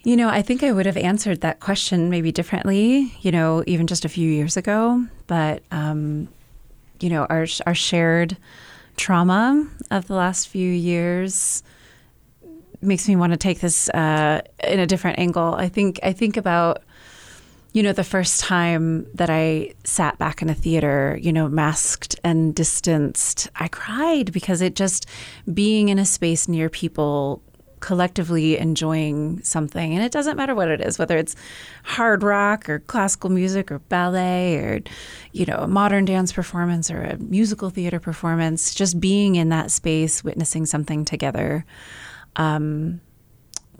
[0.03, 3.87] You know, I think I would have answered that question maybe differently, you know, even
[3.87, 5.03] just a few years ago.
[5.27, 6.29] But, um,
[6.99, 8.37] you know, our, our shared
[8.97, 11.63] trauma of the last few years
[12.81, 15.55] makes me want to take this uh, in a different angle.
[15.55, 16.83] I think I think about,
[17.75, 22.15] you know, the first time that I sat back in a theater, you know, masked
[22.23, 25.07] and distanced, I cried because it just
[25.53, 27.43] being in a space near people
[27.81, 29.93] collectively enjoying something.
[29.93, 31.35] And it doesn't matter what it is, whether it's
[31.83, 34.79] hard rock or classical music or ballet or,
[35.33, 39.69] you know, a modern dance performance or a musical theater performance, just being in that
[39.69, 41.65] space, witnessing something together
[42.37, 43.01] um,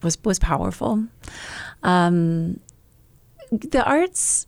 [0.03, 1.05] was, was powerful.
[1.81, 2.59] Um,
[3.51, 4.47] the arts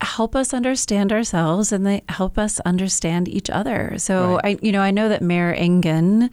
[0.00, 3.94] help us understand ourselves and they help us understand each other.
[3.98, 4.56] So right.
[4.56, 6.30] I, you know, I know that Mayor Engen,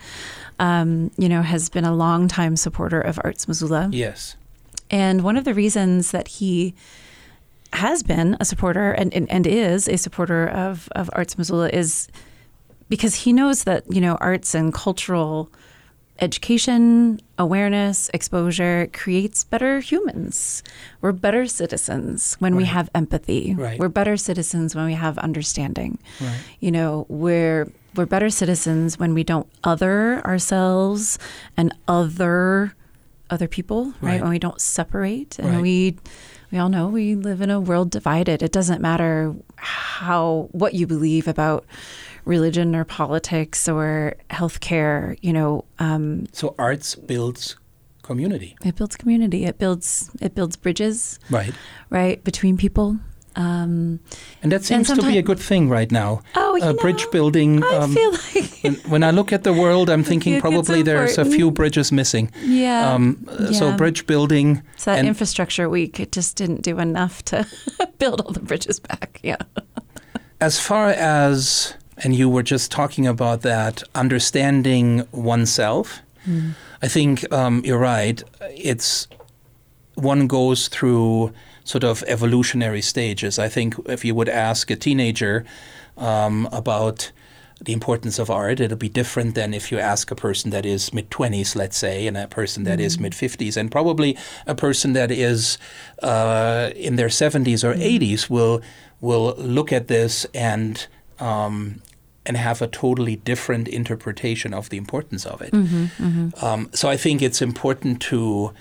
[0.60, 3.90] um, you know, has been a longtime supporter of Arts Missoula.
[3.92, 4.36] Yes.
[4.92, 6.76] And one of the reasons that he
[7.74, 12.08] has been a supporter and, and, and is a supporter of, of Arts Missoula is
[12.88, 15.52] because he knows that, you know, arts and cultural
[16.20, 20.64] education, awareness, exposure creates better humans.
[21.02, 22.60] We're better citizens when right.
[22.60, 23.54] we have empathy.
[23.56, 23.80] Right.
[23.80, 26.00] We're better citizens when we have understanding.
[26.22, 26.40] Right.
[26.60, 31.18] You know, we're we're better citizens when we don't other ourselves
[31.58, 32.74] and other
[33.30, 34.22] other people, right?
[34.22, 35.98] When we don't separate and we
[36.52, 38.44] we all know we live in a world divided.
[38.44, 41.66] It doesn't matter how what you believe about
[42.26, 45.18] religion or politics or healthcare.
[45.22, 47.56] You know, um, so arts builds
[48.02, 48.56] community.
[48.64, 49.46] It builds community.
[49.46, 51.20] It builds it builds bridges.
[51.30, 51.54] Right.
[51.90, 52.98] Right between people.
[53.38, 54.00] Um,
[54.42, 56.22] and that seems and to be a good thing right now.
[56.36, 57.64] Oh, uh, know, bridge building.
[57.64, 61.18] I um, feel like when, when, I look at the world, I'm thinking probably there's
[61.18, 62.32] a few bridges missing.
[62.42, 62.94] Yeah.
[62.94, 63.52] Um, yeah.
[63.52, 64.64] So bridge building.
[64.78, 67.46] So that infrastructure week, it just didn't do enough to
[67.98, 69.20] build all the bridges back.
[69.22, 69.38] Yeah.
[70.40, 76.02] as far as and you were just talking about that understanding oneself.
[76.28, 76.54] Mm.
[76.82, 78.22] I think um, you're right.
[78.52, 79.08] It's
[79.96, 83.40] one goes through sort of evolutionary stages.
[83.40, 85.46] I think if you would ask a teenager
[85.98, 87.12] um, about
[87.62, 90.94] the importance of art, it'll be different than if you ask a person that is
[90.94, 94.54] mid 20s, let's say, and a person that mm is mid 50s, and probably a
[94.54, 95.58] person that is
[96.04, 98.62] uh, in their 70s or mm 80s will
[99.02, 100.88] will look at this and
[101.20, 101.82] um,
[102.26, 105.52] and have a totally different interpretation of the importance of it.
[105.52, 106.46] Mm-hmm, mm-hmm.
[106.46, 108.52] Um, so I think it's important to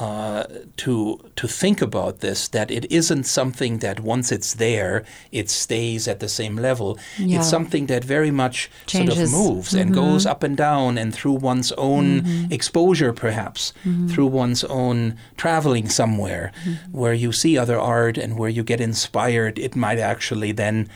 [0.00, 0.44] uh,
[0.76, 6.08] to to think about this that it isn't something that once it's there it stays
[6.08, 6.98] at the same level.
[7.18, 7.38] Yeah.
[7.38, 9.14] It's something that very much Changes.
[9.14, 9.78] sort of moves mm-hmm.
[9.78, 12.52] and goes up and down and through one's own mm-hmm.
[12.52, 14.08] exposure, perhaps mm-hmm.
[14.08, 16.98] through one's own traveling somewhere Mm-hmm.
[16.98, 19.58] where you see other art and where you get inspired.
[19.58, 20.88] It might actually then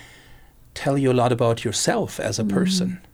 [0.75, 2.89] tell you a lot about yourself as a person.
[2.89, 3.07] Mm.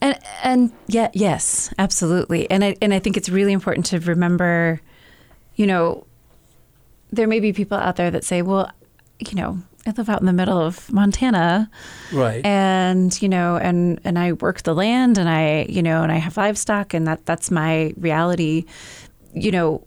[0.00, 2.50] And and yeah, yes, absolutely.
[2.50, 4.80] And I and I think it's really important to remember,
[5.54, 6.06] you know,
[7.10, 8.70] there may be people out there that say, well,
[9.20, 11.70] you know, I live out in the middle of Montana.
[12.12, 12.44] Right.
[12.44, 16.16] And, you know, and and I work the land and I, you know, and I
[16.16, 18.64] have livestock and that that's my reality.
[19.34, 19.86] You know,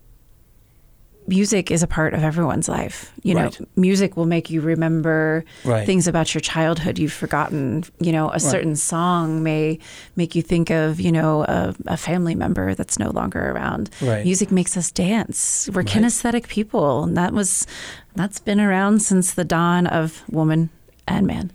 [1.28, 3.12] music is a part of everyone's life.
[3.22, 3.60] You know, right.
[3.76, 5.84] music will make you remember right.
[5.86, 7.84] things about your childhood you've forgotten.
[8.00, 8.40] You know, a right.
[8.40, 9.78] certain song may
[10.16, 13.90] make you think of, you know, a, a family member that's no longer around.
[14.00, 15.68] Music makes us dance.
[15.72, 17.66] We're kinesthetic people, and that was
[18.14, 20.70] that's been around since the dawn of woman
[21.08, 21.52] and man.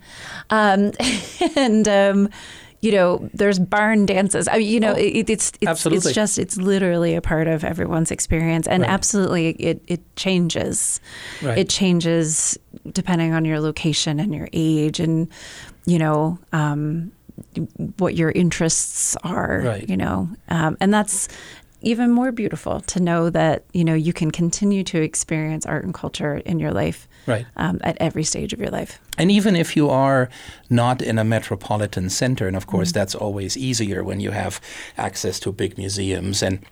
[0.50, 0.92] Um,
[1.56, 2.28] and um,
[2.82, 4.48] you know, there's barn dances.
[4.48, 6.08] I mean, you know, oh, it, it's it's absolutely.
[6.08, 8.90] it's just it's literally a part of everyone's experience, and right.
[8.90, 11.00] absolutely it it changes.
[11.40, 11.58] Right.
[11.58, 12.58] It changes
[12.90, 15.28] depending on your location and your age, and
[15.86, 16.38] you know.
[16.52, 17.12] Um,
[17.96, 19.88] what your interests are, right.
[19.88, 21.28] you know, um, and that's
[21.82, 25.94] even more beautiful to know that you know you can continue to experience art and
[25.94, 29.76] culture in your life right um, at every stage of your life and even if
[29.76, 30.28] you are
[30.70, 32.98] not in a metropolitan center and of course mm-hmm.
[32.98, 34.60] that's always easier when you have
[34.96, 36.64] access to big museums and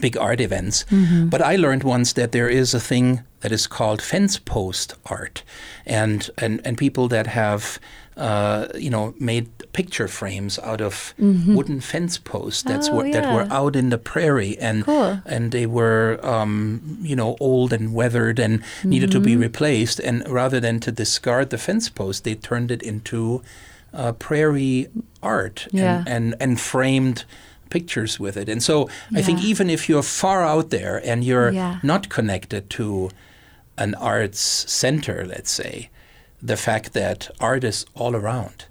[0.00, 1.28] big art events mm-hmm.
[1.28, 5.42] but i learned once that there is a thing that is called fence post art
[5.86, 7.78] and and, and people that have
[8.16, 11.54] uh, you know, made picture frames out of mm-hmm.
[11.54, 13.20] wooden fence posts that's oh, were, yeah.
[13.20, 15.20] that were out in the prairie, and cool.
[15.26, 18.88] and they were, um, you know, old and weathered and mm-hmm.
[18.88, 19.42] needed to be Mm-hmm.
[19.42, 20.00] replaced.
[20.00, 23.42] And rather than to discard the fence post, they turned it into
[23.92, 24.88] uh, prairie
[25.22, 26.04] art yeah.
[26.06, 27.24] and, and and framed
[27.70, 28.48] pictures with it.
[28.48, 29.18] And so yeah.
[29.18, 31.80] I think even if you're far out there and you're yeah.
[31.82, 33.10] not connected to
[33.76, 35.90] an arts center, let's say,
[36.44, 38.66] the fact that art is all around.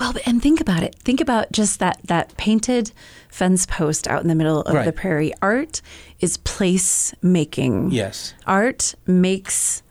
[0.00, 0.96] Well, and think about it.
[0.96, 2.92] Think about just that that painted
[3.28, 4.84] fence post out in the middle of right.
[4.84, 5.32] the prairie.
[5.42, 5.80] Art
[6.18, 7.90] is place making.
[7.92, 8.34] Yes.
[8.46, 9.82] Art makes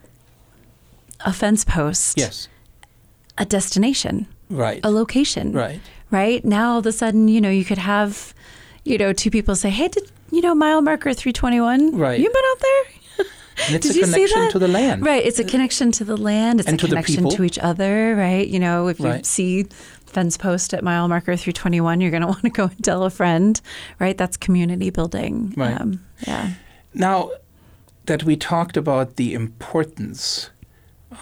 [1.21, 2.47] a fence post, Yes.
[3.37, 4.81] a destination, Right.
[4.83, 5.53] a location.
[5.53, 5.79] Right.
[6.11, 6.43] Right.
[6.43, 8.33] Now all of a sudden, you know, you could have,
[8.83, 11.95] you know, two people say, Hey, did you know mile marker three twenty one?
[11.95, 12.19] Right.
[12.19, 12.83] You been out there?
[13.67, 14.51] And it's Did a you see connection that?
[14.51, 15.05] to the land.
[15.05, 15.25] Right.
[15.25, 16.59] It's a connection to the land.
[16.59, 18.15] It's And a to connection to each other.
[18.15, 18.47] Right.
[18.47, 19.25] You know, if you Right.
[19.25, 19.65] see
[20.05, 23.09] fence post at mile marker 321, you're going to want to go and tell a
[23.09, 23.59] friend.
[23.99, 24.17] Right.
[24.17, 25.53] That's community building.
[25.57, 25.99] Um, Right.
[26.27, 26.49] yeah.
[26.93, 27.31] Now
[28.05, 30.49] that we talked about the importance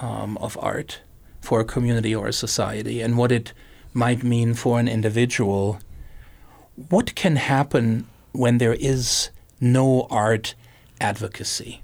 [0.02, 1.02] um, of art
[1.42, 3.54] for a community or a society and what it
[3.94, 5.80] might mean for an individual,
[6.90, 10.54] what can happen when there is no art
[11.02, 11.82] advocacy?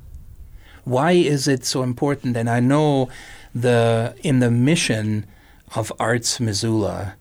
[0.84, 2.36] Why is it so important?
[2.38, 3.10] And I know
[3.54, 5.26] the in the mission
[5.76, 7.16] of Arts Missoula,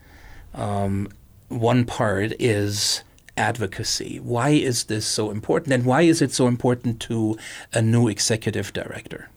[0.54, 1.08] um,
[1.48, 3.02] one part is
[3.36, 4.20] advocacy.
[4.20, 5.72] Why is this so important?
[5.72, 7.36] And why is it so important to
[7.72, 9.30] a new executive director?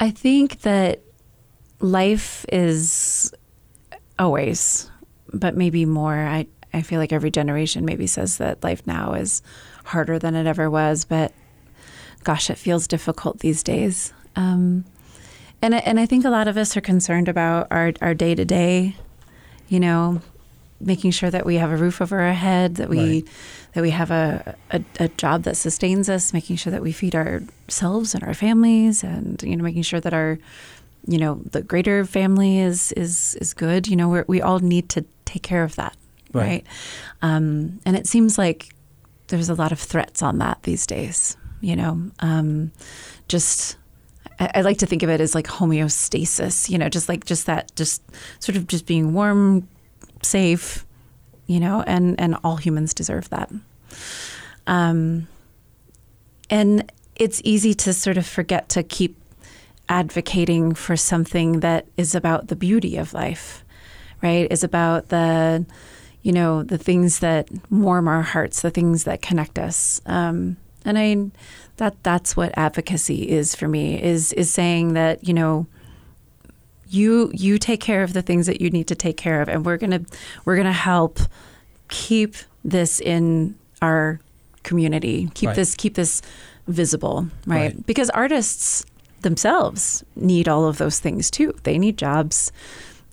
[0.00, 1.00] I think that
[1.78, 3.32] life is
[4.18, 4.90] always,
[5.32, 6.14] but maybe more.
[6.14, 9.42] I, I feel like every generation maybe says that life now is
[9.84, 11.32] harder than it ever was, but
[12.24, 14.12] gosh, it feels difficult these days.
[14.36, 14.84] Um,
[15.60, 18.34] and I, and I think a lot of us are concerned about our our day
[18.34, 18.96] to day,
[19.68, 20.20] you know,
[20.80, 23.28] making sure that we have a roof over our head, that we Right.
[23.74, 27.14] that we have a, a a job that sustains us, making sure that we feed
[27.14, 30.38] ourselves and our families, and you know, making sure that our
[31.06, 33.86] you know the greater family is is is good.
[33.86, 35.96] You know, we we all need to take care of that,
[36.32, 36.42] Right.
[36.42, 36.66] right?
[37.22, 38.74] Um, and it seems like
[39.28, 41.36] there's a lot of threats on that these days.
[41.62, 42.72] You know, um,
[43.28, 43.78] just
[44.38, 46.68] I, I like to think of it as like homeostasis.
[46.68, 48.02] You know, just like just that, just
[48.38, 49.66] sort of just being warm,
[50.22, 50.84] safe.
[51.46, 53.50] You know, and and all humans deserve that.
[54.66, 55.28] Um,
[56.50, 59.16] and it's easy to sort of forget to keep
[59.88, 63.64] advocating for something that is about the beauty of life,
[64.22, 64.50] right?
[64.50, 65.66] Is about the,
[66.22, 70.00] you know, the things that warm our hearts, the things that connect us.
[70.06, 71.30] Um, and I,
[71.76, 74.02] that that's what advocacy is for me.
[74.02, 75.66] Is is saying that you know,
[76.88, 79.64] you you take care of the things that you need to take care of, and
[79.64, 80.00] we're gonna
[80.44, 81.18] we're gonna help
[81.88, 84.20] keep this in our
[84.62, 85.28] community.
[85.34, 85.56] Keep Right.
[85.56, 86.22] this keep this
[86.68, 87.74] visible, right?
[87.74, 87.86] Right.
[87.86, 88.84] Because artists
[89.22, 91.54] themselves need all of those things too.
[91.62, 92.52] They need jobs.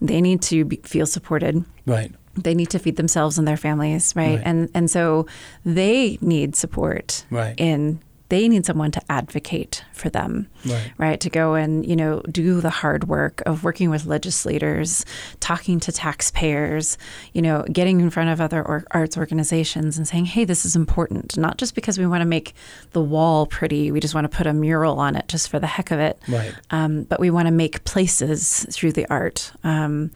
[0.00, 1.64] They need to be, feel supported.
[1.86, 2.12] Right.
[2.42, 4.36] They need to feed themselves and their families, right?
[4.36, 4.42] Right.
[4.44, 5.26] And and so
[5.64, 7.54] they need support Right.
[7.58, 10.92] in they need someone to advocate for them Right.
[10.98, 15.04] right to go and you know do the hard work of working with legislators
[15.40, 16.96] talking to taxpayers
[17.32, 20.76] you know getting in front of other or- arts organizations and saying hey this is
[20.76, 22.54] important not just because we want to make
[22.92, 25.66] the wall pretty we just want to put a mural on it just for the
[25.66, 26.54] heck of it Right.
[26.70, 30.12] um, but we want to make places through the art um,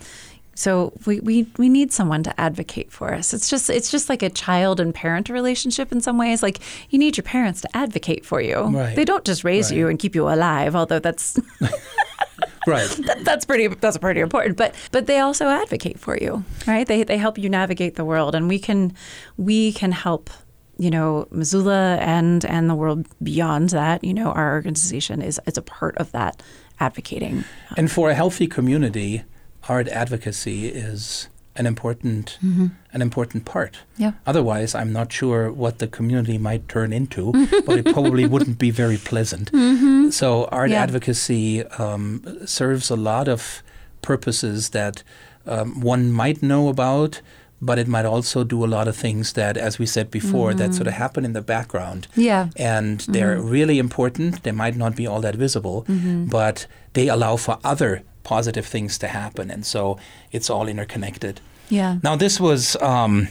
[0.54, 3.34] so we, we, we need someone to advocate for us.
[3.34, 6.42] It's just it's just like a child and parent relationship in some ways.
[6.42, 8.60] Like you need your parents to advocate for you.
[8.62, 8.94] Right.
[8.96, 9.78] They don't just raise Right.
[9.78, 11.38] you and keep you alive, although that's
[12.66, 12.88] Right.
[13.24, 14.56] that's pretty that's pretty important.
[14.56, 16.86] But but they also advocate for you, right?
[16.86, 18.92] They they help you navigate the world, and we can
[19.36, 20.30] we can help.
[20.76, 24.02] You know, Missoula and and the world beyond that.
[24.02, 26.42] You know, our organization is is a part of that
[26.80, 27.44] advocating.
[27.76, 29.22] And for a healthy community,
[29.68, 32.66] art advocacy is an important mm-hmm.
[32.92, 33.78] an important part.
[33.96, 34.12] Yeah.
[34.26, 37.32] Otherwise, I'm not sure what the community might turn into,
[37.66, 39.52] but it probably wouldn't be very pleasant.
[39.52, 40.10] Mm-hmm.
[40.10, 40.82] So, art Yeah.
[40.82, 43.62] advocacy um, serves a lot of
[44.02, 45.02] purposes that
[45.46, 47.20] um, one might know about,
[47.60, 50.74] but it might also do a lot of things that, as we said before, that
[50.74, 51.02] sort of mm-hmm.
[51.02, 52.08] happen in the background.
[52.16, 52.48] Yeah.
[52.56, 54.42] And they're really important.
[54.42, 59.06] They might not be all that visible, but they allow for other positive things to
[59.08, 59.50] happen.
[59.50, 59.96] And so
[60.32, 61.40] it's all interconnected.
[61.70, 61.98] Yeah.
[62.02, 63.28] Now, this was um,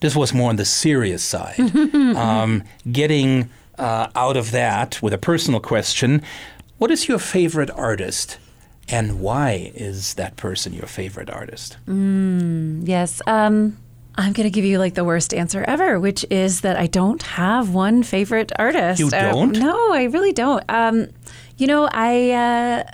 [0.00, 1.58] this was more on the serious side.
[2.16, 3.48] um, getting
[3.78, 6.22] uh, out of that with a personal question:
[6.78, 8.38] What is your favorite artist,
[8.88, 11.76] and why is that person your favorite artist?
[11.86, 13.22] Yes.
[13.26, 13.76] Um,
[14.16, 17.22] I'm going to give you like the worst answer ever, which is that I don't
[17.22, 19.00] have one favorite artist.
[19.00, 19.52] You Uh, don't?
[19.58, 20.62] no, I really don't.
[20.68, 21.06] Um,
[21.56, 22.90] you know, I, uh,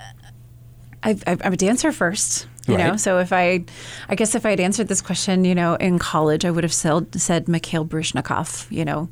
[1.03, 2.47] I, I I'm a dancer first.
[2.69, 3.63] You know, so if I,
[4.09, 6.73] I guess if I had answered this question, you know, in college, I would have
[6.73, 8.69] said, said Mikhail Baryshnikov.
[8.69, 9.07] You know,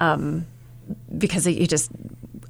[0.00, 0.46] um,
[1.16, 1.92] because he just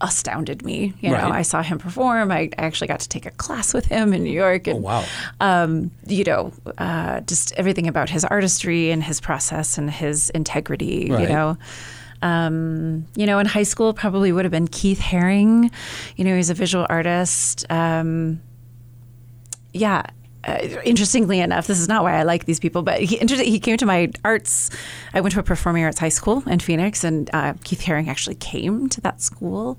[0.01, 0.95] astounded me.
[1.03, 1.33] You know, Right.
[1.33, 2.31] I saw him perform.
[2.31, 4.69] I actually got to take a class with him in New York.
[4.69, 5.05] And, Oh, wow.
[5.41, 11.09] um, you know, uh, just everything about his artistry and his process and his integrity,
[11.11, 11.59] you know.
[12.23, 15.71] Um, you know, in high school, probably would have been Keith Haring.
[16.17, 17.67] You know, he's a visual artist.
[17.71, 18.41] Um,
[19.73, 20.07] yeah,
[20.45, 23.77] uh, interestingly enough, this is not why I like these people, but he, he came
[23.77, 24.71] to my arts.
[25.13, 28.37] I went to a performing arts high school in Phoenix, and uh, Keith Haring actually
[28.37, 29.79] came to that school.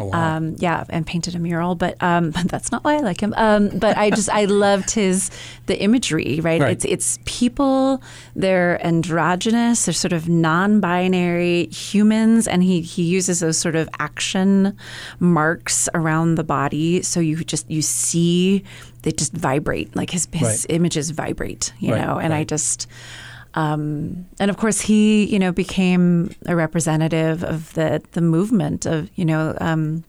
[0.00, 0.36] Oh, wow.
[0.36, 3.32] um, yeah, and painted a mural, but, um, that's not why I like him.
[3.36, 5.30] Um, but I just I loved his
[5.66, 6.40] the imagery.
[6.40, 6.60] Right?
[6.60, 6.72] Right.
[6.72, 8.02] it's it's people.
[8.34, 9.86] They're androgynous.
[9.86, 14.76] They're sort of non-binary humans, and he he uses those sort of action
[15.20, 18.64] marks around the body, so you just you see
[19.02, 20.66] they just vibrate like his his Right.
[20.76, 22.18] images vibrate, you Right, know.
[22.18, 22.86] And I just
[23.54, 29.10] um, and of course he you know became a representative of the the movement of
[29.16, 29.56] you know.
[29.60, 30.04] Um,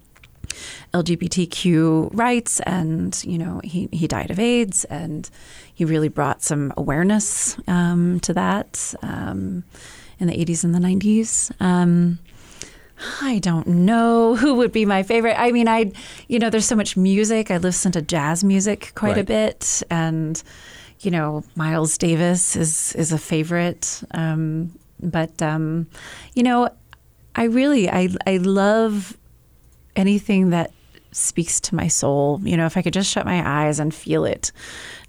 [0.94, 5.30] LGBTQ rights, and you know he, he died of AIDS, and
[5.74, 9.64] he really brought some awareness um, to that um,
[10.20, 11.52] in the 80s and the 90s.
[11.62, 12.20] Um,
[13.22, 15.40] I don't know who would be my favorite.
[15.40, 15.92] I mean, I,
[16.28, 17.50] you know, there's so much music.
[17.52, 20.42] I listen to jazz music quite a bit, and
[21.00, 24.04] you know, Miles Davis is is a favorite.
[24.12, 24.72] Um,
[25.02, 25.88] but um,
[26.36, 26.70] you know,
[27.36, 29.18] I really I I love
[29.96, 30.72] anything that
[31.12, 32.40] speaks to my soul.
[32.44, 34.52] You know, if I could just shut my eyes and feel it,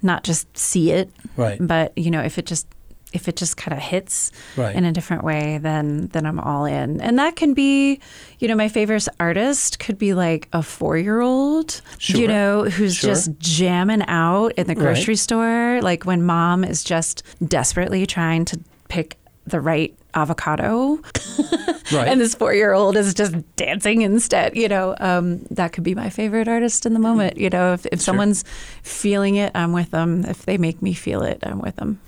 [0.03, 1.59] not just see it, Right.
[1.61, 2.67] but you know, if it just
[3.13, 4.75] if it just kind of hits Right.
[4.75, 7.01] in a different way, then then I'm all in.
[7.01, 8.01] And that can be,
[8.39, 12.21] you know, my favorite artist could be like a four year old, Sure.
[12.21, 13.11] you know, who's Sure.
[13.11, 14.79] just jamming out in the Right.
[14.95, 18.59] grocery store, like when mom is just desperately trying to
[18.89, 21.01] pick the right avocado
[21.93, 22.07] Right.
[22.09, 24.57] and this four year old is just dancing instead.
[24.57, 27.37] You know, um, that could be my favorite artist in the moment.
[27.39, 28.45] You know, if, if someone's
[28.83, 30.25] feeling it, I'm with them.
[30.27, 32.01] If they make me feel it, I'm with them.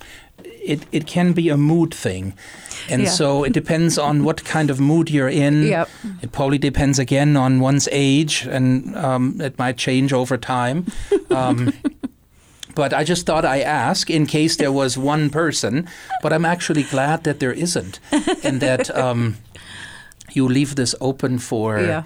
[0.65, 2.33] It, it can be a mood thing.
[2.89, 3.09] And Yeah.
[3.09, 5.63] so it depends on what kind of mood you're in.
[5.63, 5.89] Yep.
[6.21, 10.85] It probably depends again on one's age, and um, it might change over time.
[11.29, 11.73] Um,
[12.75, 15.87] but I just thought I ask in case there was one person,
[16.21, 17.99] but I'm actually glad that there isn't,
[18.43, 19.37] and that um,
[20.33, 22.03] you leave this open for Yeah.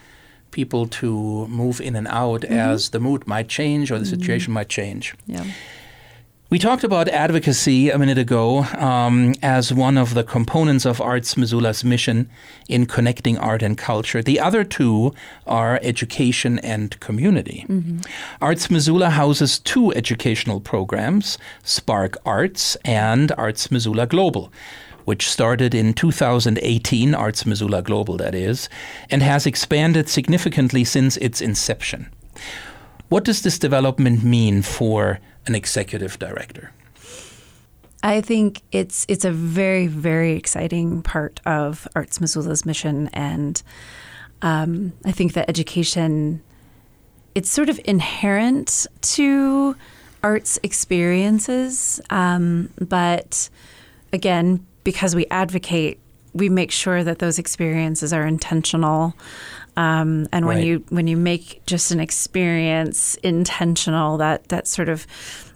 [0.51, 4.69] people to move in and out as the mood might change or the situation might
[4.69, 5.13] change.
[5.27, 5.43] Yeah.
[6.51, 11.37] We talked about advocacy a minute ago um, as one of the components of Arts
[11.37, 12.27] Missoula's mission
[12.67, 14.23] in connecting art and culture.
[14.23, 15.13] The other two
[15.45, 17.67] are education and community.
[18.41, 24.51] Arts Missoula houses two educational programs Spark Arts and Arts Missoula Global.
[25.05, 28.69] Which started in 2018, Arts Missoula Global, that is,
[29.11, 32.11] and has expanded significantly since its inception.
[33.09, 35.19] What does this development mean for
[35.49, 36.71] an executive director?
[38.01, 43.61] I think it's it's a very very exciting part of Arts Missoula's mission, and
[44.41, 46.41] um, I think that education
[47.35, 49.75] it's sort of inherent to
[50.23, 53.49] arts experiences, um, but
[54.11, 55.99] again, because we advocate,
[56.33, 59.13] we make sure that those experiences are intentional.
[59.77, 60.65] Um, and when Right.
[60.65, 65.05] you when you make just an experience intentional, that that sort of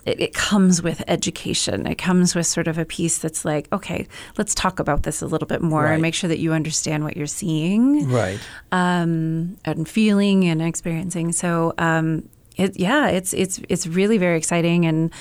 [0.06, 1.86] it, it comes with education.
[1.88, 4.06] It comes with sort of a piece that's like, okay,
[4.38, 5.94] let's talk about this a little bit more Right.
[5.94, 8.40] and make sure that you understand what you're seeing Right.
[8.74, 11.32] um, and feeling and experiencing.
[11.32, 15.12] So um, it, yeah, it's it's it's really very exciting, and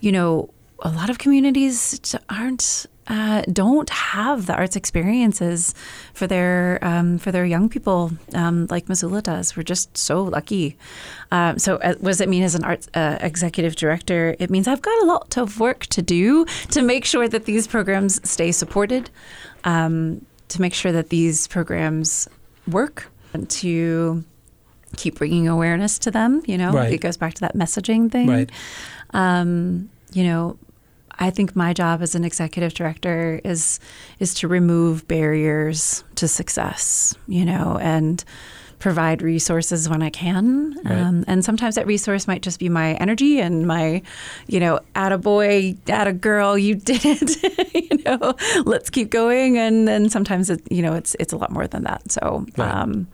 [0.00, 5.74] you know, a lot of communities aren't uh, don't have the arts experiences
[6.14, 9.56] for their um, for their young people um, like Missoula does.
[9.56, 10.76] We're just so lucky.
[11.32, 14.36] Um, so, uh, what does it mean as an arts uh, executive director?
[14.38, 17.66] It means I've got a lot of work to do to make sure that these
[17.66, 19.10] programs stay supported,
[19.64, 22.28] um, to make sure that these programs
[22.68, 24.22] work, and to
[24.96, 26.42] keep bringing awareness to them.
[26.46, 26.92] You know, Right.
[26.92, 28.28] it goes back to that messaging thing.
[28.28, 28.50] Right.
[29.14, 30.56] Um, you know,
[31.18, 33.80] I think my job as an executive director is
[34.18, 37.14] is to remove barriers to success.
[37.26, 38.24] You know, and
[38.82, 40.72] provide resources when I can.
[40.82, 40.98] Right.
[40.98, 44.02] Um, and sometimes that resource might just be my energy and my,
[44.48, 48.34] you know, add a boy, add a girl, you did it, you know,
[48.64, 49.56] let's keep going.
[49.56, 52.10] And then sometimes, it, you know, it's, it's a lot more than that.
[52.10, 52.74] So, Right.
[52.74, 53.06] um,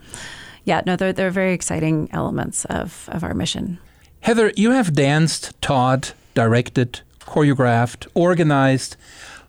[0.64, 3.78] yeah, no, they're, they're very exciting elements of, of our mission.
[4.20, 8.96] Heather, you have danced, taught, directed, choreographed, organized,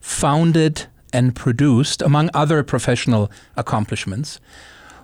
[0.02, 4.40] founded, and produced, among other professional accomplishments.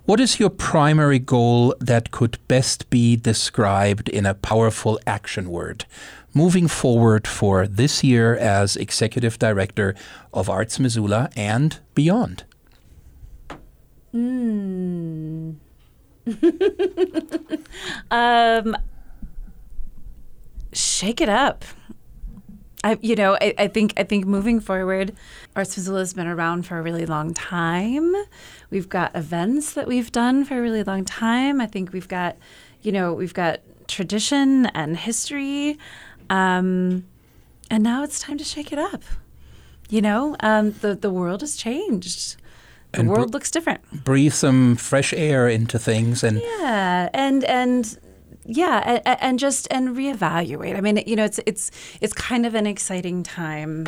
[0.06, 5.86] What is your primary goal that could best be described in a powerful action word?
[6.34, 9.96] Moving forward for this year as Executive Director
[10.34, 12.44] of Arts Missoula and beyond.
[14.12, 15.52] Hmm.
[18.12, 18.78] um,
[20.74, 21.64] shake it up.
[22.86, 25.16] I, you know, I, I, think I think moving forward,
[25.56, 28.14] Arts Missoula has been around for a really long time.
[28.70, 31.60] We've got events that we've done for a really long time.
[31.60, 32.38] I think we've got,
[32.84, 35.80] you know, we've got tradition and history,
[36.30, 37.06] um,
[37.72, 39.02] and now it's time to shake it up.
[39.90, 42.36] You know, um, the the world has changed.
[42.92, 43.82] The world br- looks different.
[44.04, 47.98] Breathe some fresh air into things, and yeah, and and
[48.46, 50.78] yeah, and, and, just and reevaluate.
[50.78, 51.72] I mean, you know, it's it's
[52.02, 53.88] it's kind of an exciting time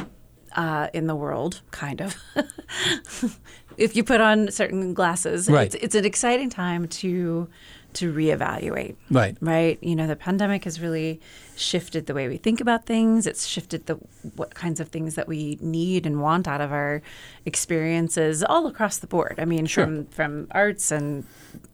[0.56, 2.16] uh, in the world, kind of.
[3.78, 5.74] if you put on certain glasses, right.
[5.74, 7.48] it's, it's an exciting time to
[7.94, 8.96] to reevaluate.
[9.10, 9.38] Right.
[9.42, 9.82] Right.
[9.82, 11.20] You know, the pandemic has really
[11.56, 13.26] shifted the way we think about things.
[13.26, 13.96] It's shifted the
[14.36, 17.02] what kinds of things that we need and want out of our
[17.46, 19.36] experiences all across the board.
[19.40, 19.86] I mean, sure.
[19.86, 21.26] from from arts and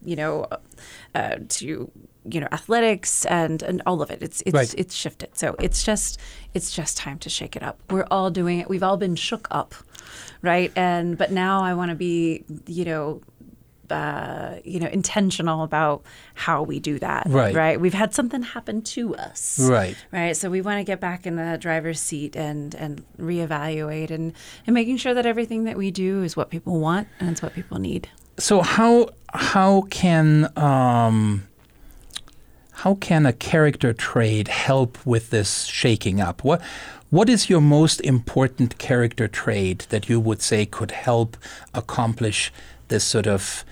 [0.03, 0.47] you know
[1.15, 1.91] uh, to
[2.29, 4.21] you know athletics and and all of it.
[4.21, 4.75] It's it's right.
[4.77, 5.37] it's shifted.
[5.37, 6.19] So it's just
[6.53, 7.79] it's just time to shake it up.
[7.89, 8.69] We're all doing it.
[8.69, 9.75] We've all been shook up
[10.41, 10.71] right?
[10.75, 13.21] And but now i want to be you know
[13.89, 16.03] uh, you know intentional about
[16.33, 17.53] how we do that right.
[17.53, 17.79] right?
[17.79, 19.59] We've had something happen to us.
[19.61, 19.95] Right.
[20.11, 20.35] Right?
[20.35, 24.33] So we want to get back in the driver's seat and and reevaluate and
[24.65, 27.53] and making sure that everything that we do is what people want and it's what
[27.53, 28.09] people need.
[28.39, 31.47] So how how can um
[32.73, 36.43] how can a character trait help with this shaking up?
[36.43, 36.61] What
[37.09, 41.37] what is your most important character trait that you would say could help
[41.73, 42.51] accomplish
[42.87, 43.63] this sort of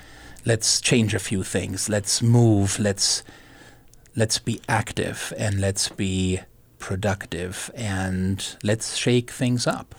[0.46, 3.24] let's change a few things, let's move, let's
[4.16, 6.40] let's be active and let's be
[6.78, 9.96] productive and let's shake things up?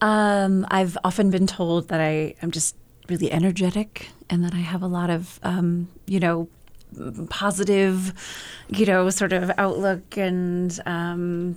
[0.00, 2.76] Um, I've often been told that I am just
[3.08, 6.48] really energetic and that I have a lot of, um, you know,
[7.30, 8.12] positive,
[8.68, 10.16] you know, sort of outlook.
[10.16, 11.56] And um,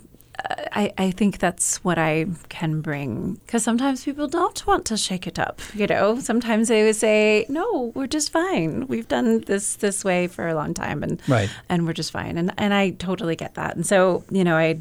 [0.72, 3.34] I, I think that's what I can bring.
[3.34, 6.18] Because sometimes people don't want to shake it up, you know.
[6.18, 8.86] Sometimes they would say, no, we're just fine.
[8.86, 11.50] We've done this this way for a long time and right.
[11.68, 12.38] and we're just fine.
[12.38, 13.76] And and I totally get that.
[13.76, 14.80] And so, you know, I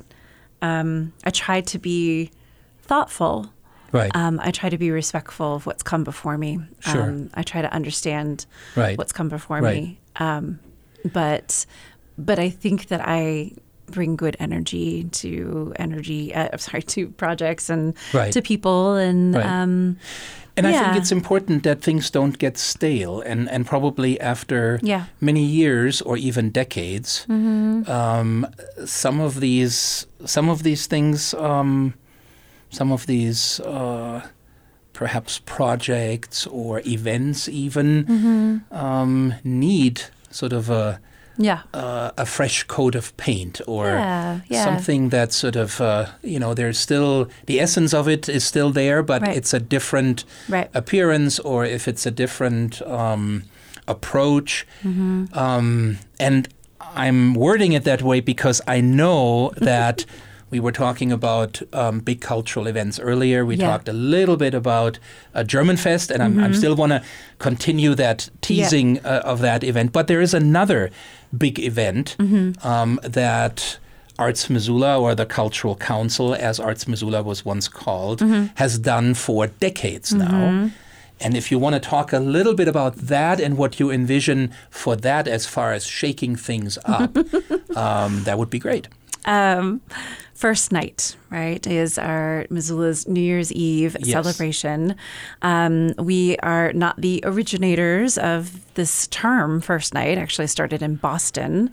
[0.61, 2.31] um, I try to be
[2.83, 3.51] thoughtful
[3.91, 4.11] Right.
[4.15, 6.59] Um, I try to be respectful of what's come before me.
[6.79, 7.03] Sure.
[7.03, 8.45] Um, I try to understand
[8.75, 8.97] right.
[8.97, 9.83] what's come before right.
[9.83, 9.99] me.
[10.17, 10.59] Um,
[11.13, 11.65] but
[12.17, 13.53] but I think that I
[13.87, 16.33] bring good energy to energy.
[16.33, 18.31] Uh, sorry, to projects and right.
[18.33, 19.35] to people and.
[19.35, 19.97] Um,
[20.57, 20.81] and yeah.
[20.81, 23.21] I think it's important that things don't get stale.
[23.21, 25.05] And, and probably after yeah.
[25.21, 27.89] many years or even decades, mm-hmm.
[27.89, 28.45] um,
[28.85, 31.93] some of these some of these things um,
[32.69, 34.27] some of these uh,
[35.01, 38.75] perhaps projects or events even mm-hmm.
[38.85, 39.99] um, need
[40.29, 40.99] sort of a
[41.39, 44.63] yeah uh, a fresh coat of paint or yeah, yeah.
[44.63, 48.69] something that sort of uh, you know there's still the essence of it is still
[48.69, 49.35] there but right.
[49.35, 50.69] it's a different right.
[50.75, 53.41] appearance or if it's a different um,
[53.87, 55.25] approach mm-hmm.
[55.33, 56.47] um, and
[56.79, 60.05] I'm wording it that way because I know that
[60.51, 63.45] we were talking about um, big cultural events earlier.
[63.45, 63.67] We yeah.
[63.67, 64.99] talked a little bit about
[65.33, 66.43] uh, Germanfest, and I'm, mm-hmm.
[66.43, 67.03] I'm still want to
[67.39, 69.01] continue that teasing yeah.
[69.07, 69.93] uh, of that event.
[69.93, 70.91] But there is another
[71.35, 72.67] big event mm-hmm.
[72.67, 73.79] um, that
[74.19, 78.53] Arts Missoula, or the Cultural Council, as Arts Missoula was once called, mm-hmm.
[78.55, 80.27] has done for decades now.
[80.29, 80.67] Mm-hmm.
[81.21, 84.51] And if you want to talk a little bit about that and what you envision
[84.69, 87.15] for that as far as shaking things up,
[87.75, 88.87] um, that would be great.
[89.25, 89.81] Um,
[90.41, 94.09] first night, right, is our Missoula's New Year's Eve yes.
[94.09, 94.95] celebration.
[95.43, 101.69] Um, we are not the originators of this term, first night, actually started in Boston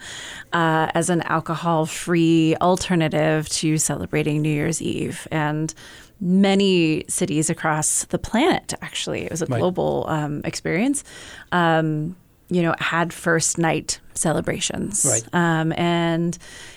[0.53, 5.27] uh, as an alcohol free alternative to celebrating New Year's Eve.
[5.31, 5.73] And
[6.21, 11.05] many cities across the planet, actually, it was a global um, experience.
[11.53, 12.16] Um,
[12.51, 15.05] you know, had first night celebrations.
[15.05, 15.34] Right.
[15.34, 16.36] Um, and,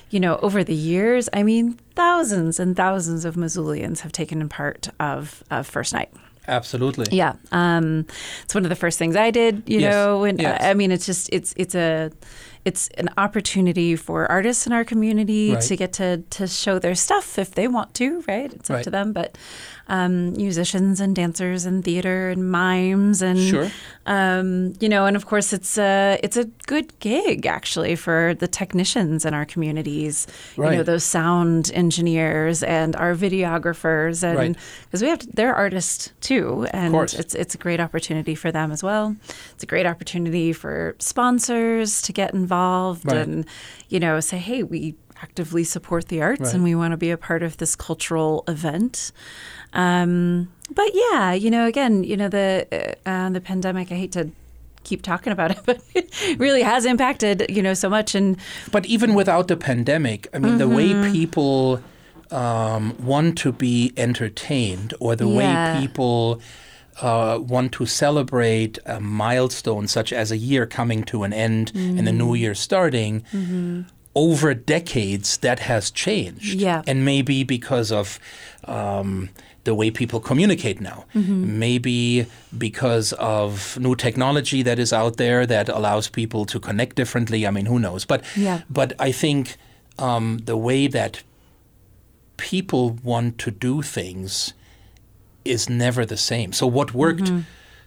[0.10, 4.90] you know, over the years, I mean, thousands and thousands of Missoulians have taken part
[5.00, 6.12] of, of First Night.
[6.48, 7.06] Absolutely.
[7.16, 7.36] Yeah.
[7.52, 8.06] Um,
[8.44, 9.94] it's one of the first things I did, you yes.
[9.94, 10.62] know, and yes.
[10.62, 12.12] I mean, it's just, it's, it's a,
[12.66, 15.62] it's an opportunity for artists in our community right.
[15.62, 18.52] to get to, to show their stuff if they want to, right?
[18.54, 18.84] It's up right.
[18.84, 19.14] to them.
[19.14, 19.38] But,
[19.92, 23.70] um, musicians and dancers and theater and mimes and Sure.
[24.06, 28.48] um, you know, and of course it's a it's a good gig actually for the
[28.48, 30.28] technicians in our communities.
[30.58, 34.56] You know, those sound engineers and our videographers, and Right.
[34.86, 38.72] because we have to, they're artists too, and it's it's a great opportunity for them
[38.72, 39.16] as well.
[39.54, 43.18] It's a great opportunity for sponsors to get involved Right.
[43.18, 43.46] and
[43.90, 46.54] you know say, hey, we actively support the arts Right.
[46.56, 49.12] and we want to be a part of this cultural event.
[49.74, 52.68] Um, but yeah, you know, again, you know, the
[53.06, 53.92] uh, uh, the pandemic.
[53.92, 54.30] I hate to
[54.84, 56.10] keep talking about it, but it
[56.40, 58.16] really has impacted, you know, so much.
[58.16, 58.38] And
[58.72, 61.12] But even without the pandemic, I mean, the way Mm-hmm.
[61.12, 61.82] people
[62.32, 65.38] um, want to be entertained or the Yeah.
[65.38, 66.42] way people
[67.02, 72.00] uh, want to celebrate a milestone such as a year coming to an end and
[72.00, 72.18] a Mm-hmm.
[72.18, 73.24] new year starting,
[74.14, 76.56] over decades, that has changed.
[76.56, 76.82] Yeah.
[76.88, 78.20] And maybe because of
[78.66, 79.30] um,
[79.64, 81.06] the way people communicate now.
[81.16, 81.60] Mm-hmm.
[81.60, 82.26] Maybe
[82.58, 87.46] because of new technology that is out there that allows people to connect differently.
[87.48, 88.06] I mean, who knows?
[88.06, 88.62] But Yeah.
[88.70, 89.56] but I think
[90.00, 91.24] um, the way that
[92.38, 94.54] people want to do things
[95.46, 96.52] is never the same.
[96.54, 97.32] So what worked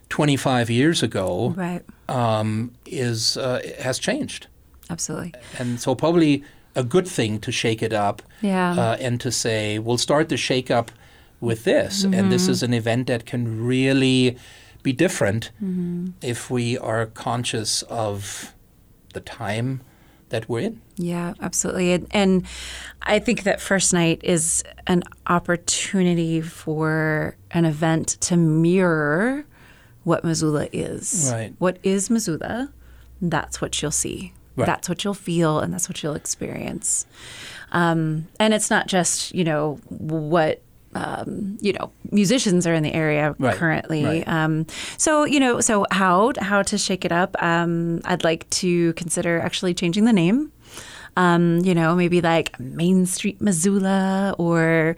[0.09, 1.61] 25 years ago Mm-hmm.
[1.61, 4.47] right, um, is uh, has changed,
[4.91, 9.31] absolutely, and so probably a good thing to shake it up yeah, uh, and to
[9.31, 10.91] say we'll start the shake up
[11.41, 14.37] with this, and this is an event that can really
[14.83, 15.51] be different
[16.23, 18.55] if we are conscious of
[19.13, 19.83] the time
[20.31, 20.81] that we're in.
[20.97, 21.93] yeah, absolutely.
[21.93, 22.47] And, and
[23.03, 29.45] I think that first night is an opportunity for an event to mirror
[30.03, 31.31] what Missoula is.
[31.33, 31.55] Right.
[31.59, 32.73] What is Missoula?
[33.21, 34.33] That's what you'll see.
[34.57, 34.67] Right.
[34.67, 37.07] That's what you'll feel, and that's what you'll experience.
[37.73, 40.61] Um, and it's not just you know what
[40.95, 44.05] um, you know musicians are in the area Right, currently.
[44.05, 44.29] right.
[44.29, 47.35] Um, so you know, so how how to shake it up?
[47.43, 50.53] Um, I'd like to consider actually changing the name.
[51.17, 54.97] Um, you know, maybe like Main Street Missoula or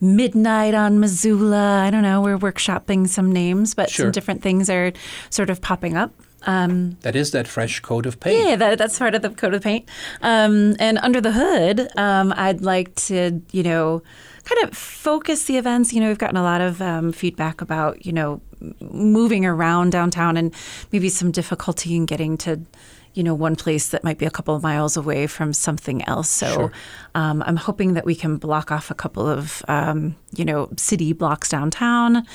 [0.00, 1.82] Midnight on Missoula.
[1.86, 2.20] I don't know.
[2.20, 4.06] We're workshopping some names, but Sure.
[4.06, 4.92] some different things are
[5.30, 6.12] sort of popping up.
[6.46, 8.48] Um, That is that fresh coat of paint.
[8.48, 9.88] yeah, that, that's part of the coat of paint.
[10.22, 14.02] Um, and under the hood, um, I'd like to, you know,
[14.44, 15.92] kind of focus the events.
[15.92, 18.40] You know, we've gotten a lot of um, feedback about, you know,
[18.80, 20.54] moving around downtown and
[20.92, 22.60] maybe some difficulty in getting to,
[23.14, 26.28] you know, one place that might be a couple of miles away from something else.
[26.28, 26.72] So Sure.
[27.14, 31.12] um, I'm hoping that we can block off a couple of, um, you know, city
[31.12, 32.26] blocks downtown.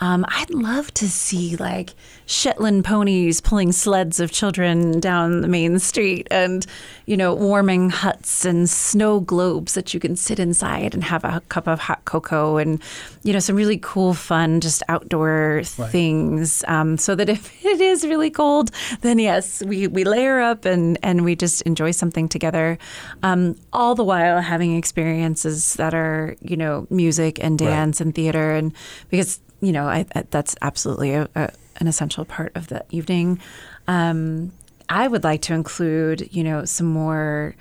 [0.00, 1.94] Um, I'd love to see like
[2.26, 6.66] Shetland ponies pulling sleds of children down the main street and,
[7.06, 11.42] you know, warming huts and snow globes that you can sit inside and have a
[11.48, 12.82] cup of hot cocoa and,
[13.22, 16.64] you know, some really cool, fun, just outdoor things.
[16.68, 18.70] Um, so that if it is really cold,
[19.02, 22.78] then yes, we, we layer up and, and we just enjoy something together.
[23.22, 28.52] Um, all the while having experiences that are, you know, music and dance and theater.
[28.52, 28.72] And
[29.10, 33.40] because, you know, I, I, that's absolutely a, a, an essential part of the evening.
[33.88, 34.52] Um,
[34.88, 37.54] I would like to include, you know, some more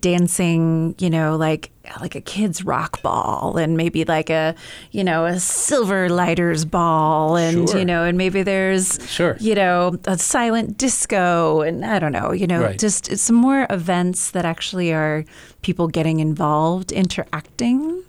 [0.00, 1.70] dancing, you know, like
[2.00, 4.54] like a kids rock ball and maybe like a,
[4.90, 7.78] you know, a silver lighters ball and Sure.
[7.78, 9.36] you know, and maybe there's Sure.
[9.40, 12.78] you know, a silent disco and I don't know, you know, Right.
[12.78, 15.24] just some more events that actually are
[15.62, 18.02] people getting involved, interacting.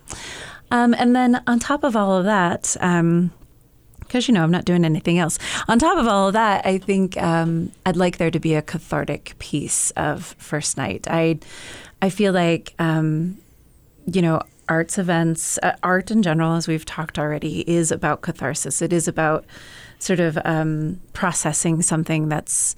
[0.70, 3.32] Um, and then on top of all of that, um,
[4.00, 5.38] because you know I'm not doing anything else.
[5.68, 8.62] On top of all of that, I think um, I'd like there to be a
[8.62, 11.06] cathartic piece of first night.
[11.10, 11.38] I
[12.00, 13.38] I feel like um,
[14.06, 18.82] you know arts events, uh, art in general, as we've talked already, is about catharsis.
[18.82, 19.44] It is about
[19.98, 22.76] sort of um, processing something that's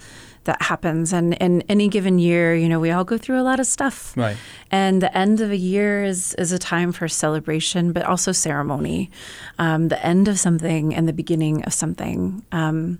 [0.48, 1.12] that happens.
[1.12, 4.16] And in any given year, you know, we all go through a lot of stuff.
[4.16, 4.36] Right.
[4.70, 9.10] And the end of a year is, is a time for celebration, but also ceremony.
[9.58, 12.42] Um, the end of something and the beginning of something.
[12.50, 12.98] Um,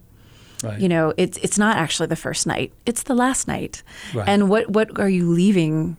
[0.64, 0.80] Right.
[0.80, 3.84] you know, it's it's not actually the first night; it's the last night.
[4.12, 4.28] Right.
[4.28, 5.96] And what what are you leaving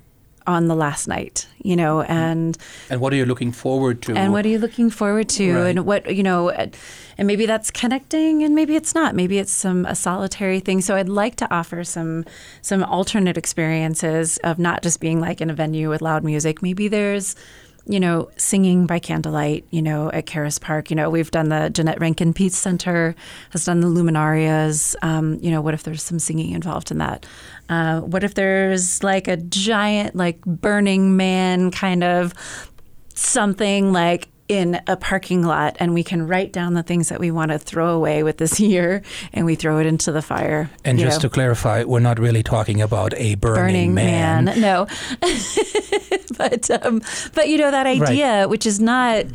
[0.50, 1.48] on the last night?
[1.62, 2.12] You know, mm-hmm.
[2.12, 2.58] and
[2.90, 4.16] and what are you looking forward to?
[4.16, 5.70] and what are you looking forward to Right.
[5.70, 9.86] and what you know and maybe that's connecting and maybe it's not maybe it's some
[9.86, 12.24] a solitary thing so i'd like to offer some
[12.62, 16.88] some alternate experiences of not just being like in a venue with loud music maybe
[16.88, 17.36] there's
[17.90, 20.90] you know singing by candlelight you know at Caras Park.
[20.90, 23.16] You know we've done the Jeannette Rankin Peace Center
[23.50, 24.96] has done the luminarias.
[25.02, 27.26] Um, you know what if there's some singing involved in that?
[27.68, 32.34] Uh, what if there's like a giant like burning man kind of
[33.16, 37.30] something like in a parking lot and we can write down the things that we
[37.30, 40.70] want to throw away with this year and we throw it into the fire.
[40.84, 41.30] And just know.
[41.30, 44.46] to clarify, we're not really talking about a burning, burning man.
[44.46, 44.60] man.
[44.60, 44.88] No.
[46.38, 47.02] but um,
[47.36, 48.46] but you know that idea, right.
[48.50, 49.26] which is not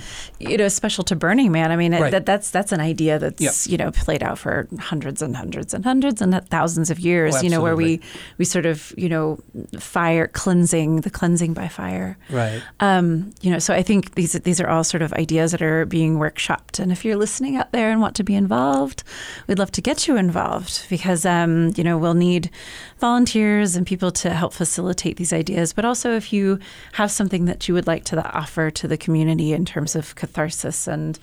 [0.41, 1.71] you know special to Burning Man.
[1.71, 2.11] I mean right.
[2.11, 3.53] that that's that's an idea that's yep.
[3.67, 7.37] you know played out for hundreds and hundreds and hundreds and thousands of years.
[7.37, 8.01] Oh, you know where we
[8.39, 9.39] we sort of you know
[9.79, 12.17] fire cleansing the cleansing by fire.
[12.31, 12.62] Right.
[12.81, 15.85] Um, you know, so I think these these are all sort of ideas that are
[15.87, 16.79] being workshopped.
[16.79, 19.03] And if you're listening out there and want to be involved,
[19.47, 22.51] we'd love to get you involved because um, you know we'll need
[22.99, 25.73] volunteers and people to help facilitate these ideas.
[25.73, 26.59] But also if you
[26.93, 30.87] have something that you would like to offer to the community in terms of catharsis
[30.87, 31.19] and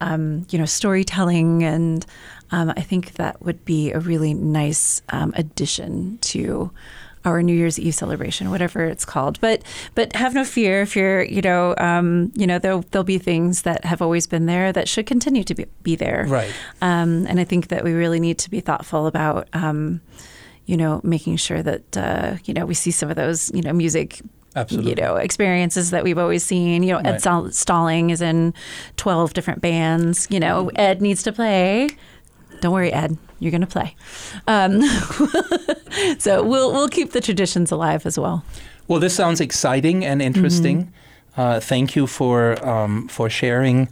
[0.00, 2.06] um, you know storytelling and
[2.50, 6.70] um, I think that would be a really nice um, addition to
[7.24, 9.40] our New Year's Eve celebration, whatever it's called.
[9.40, 9.62] But
[9.94, 13.62] but have no fear if you're you know um, you know there'll there'll be things
[13.62, 16.26] that have always been there that should continue to be, be there.
[16.28, 16.52] Right.
[16.80, 19.48] Um, and I think that we really need to be thoughtful about.
[19.52, 20.00] Um,
[20.66, 23.72] you know, making sure that uh, you know we see some of those you know
[23.72, 24.20] music
[24.54, 24.90] Absolutely.
[24.90, 26.82] you know experiences that we've always seen.
[26.82, 27.54] You know, Ed right.
[27.54, 28.52] Stalling is in
[28.96, 30.28] twelve different bands.
[30.30, 31.88] You know, Ed needs to play.
[32.60, 33.16] Don't worry, Ed.
[33.38, 33.94] You're going to play.
[34.46, 34.82] Um,
[36.18, 38.44] so we'll we'll keep the traditions alive as well.
[38.88, 40.84] Well, this sounds exciting and interesting.
[40.84, 41.40] Mm-hmm.
[41.40, 43.88] Uh, thank you for um, for sharing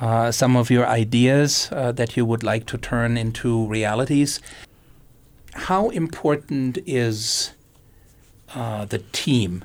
[0.00, 4.40] uh, some of your ideas uh, that you would like to turn into realities.
[5.54, 7.52] How important is
[8.54, 9.64] uh, the team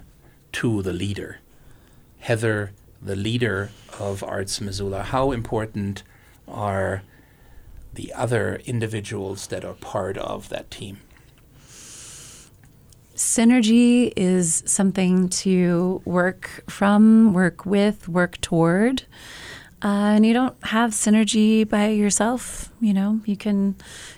[0.53, 1.37] to the leader?
[2.19, 2.71] Heather,
[3.01, 3.69] the leader
[3.99, 6.03] of Arts Missoula, how important
[6.47, 7.03] are
[7.95, 10.99] the other individuals that are part of that team?
[13.15, 19.03] Synergy is something to work from, work with, work toward.
[19.83, 22.71] Uh, and you don't have synergy by yourself.
[22.79, 23.75] You know, you can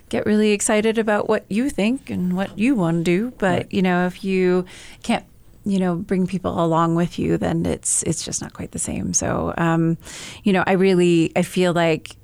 [0.09, 3.73] get really excited about what you think and what you want to do, but right.
[3.73, 4.65] you know, if you
[5.03, 5.25] can't
[5.65, 9.15] you know bring people along with you then it's it's just not quite the same
[9.15, 9.97] so um,
[10.43, 12.15] you know i really i feel like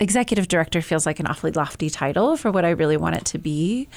[0.00, 3.38] executive director feels like an awfully lofty title for what I really want it to
[3.38, 3.88] be.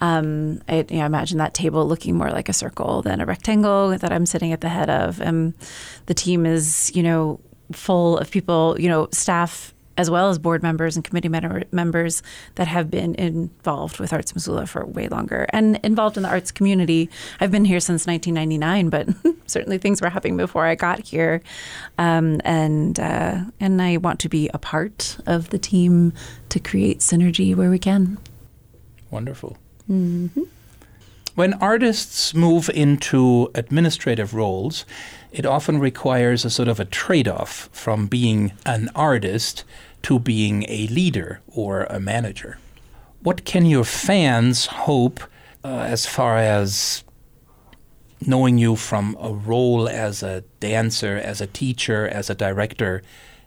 [0.00, 3.96] Um, I you know, imagine that table looking more like a circle than a rectangle
[3.96, 5.20] that I'm sitting at the head of.
[5.20, 5.54] And
[6.06, 7.40] the team is, you know,
[7.72, 12.22] full of people, you know, staff as well as board members and committee members
[12.56, 16.50] that have been involved with Arts Missoula for way longer and involved in the arts
[16.50, 17.08] community.
[17.40, 19.08] I've been here since 1999, but
[19.46, 21.42] certainly things were happening before I got here,
[21.98, 26.12] um, and uh, and I want to be a part of the team
[26.50, 28.18] to create synergy where we can.
[29.10, 29.56] Wonderful.
[29.90, 30.42] Mm-hmm.
[31.36, 34.86] When artists move into administrative roles,
[35.32, 39.62] it often requires a sort of a trade off from being an artist
[40.02, 42.58] to being a leader or a manager.
[43.22, 45.20] What can your fans hope
[45.64, 47.02] uh, as far as
[48.24, 53.02] knowing you from a role as a dancer, as a teacher, as a director,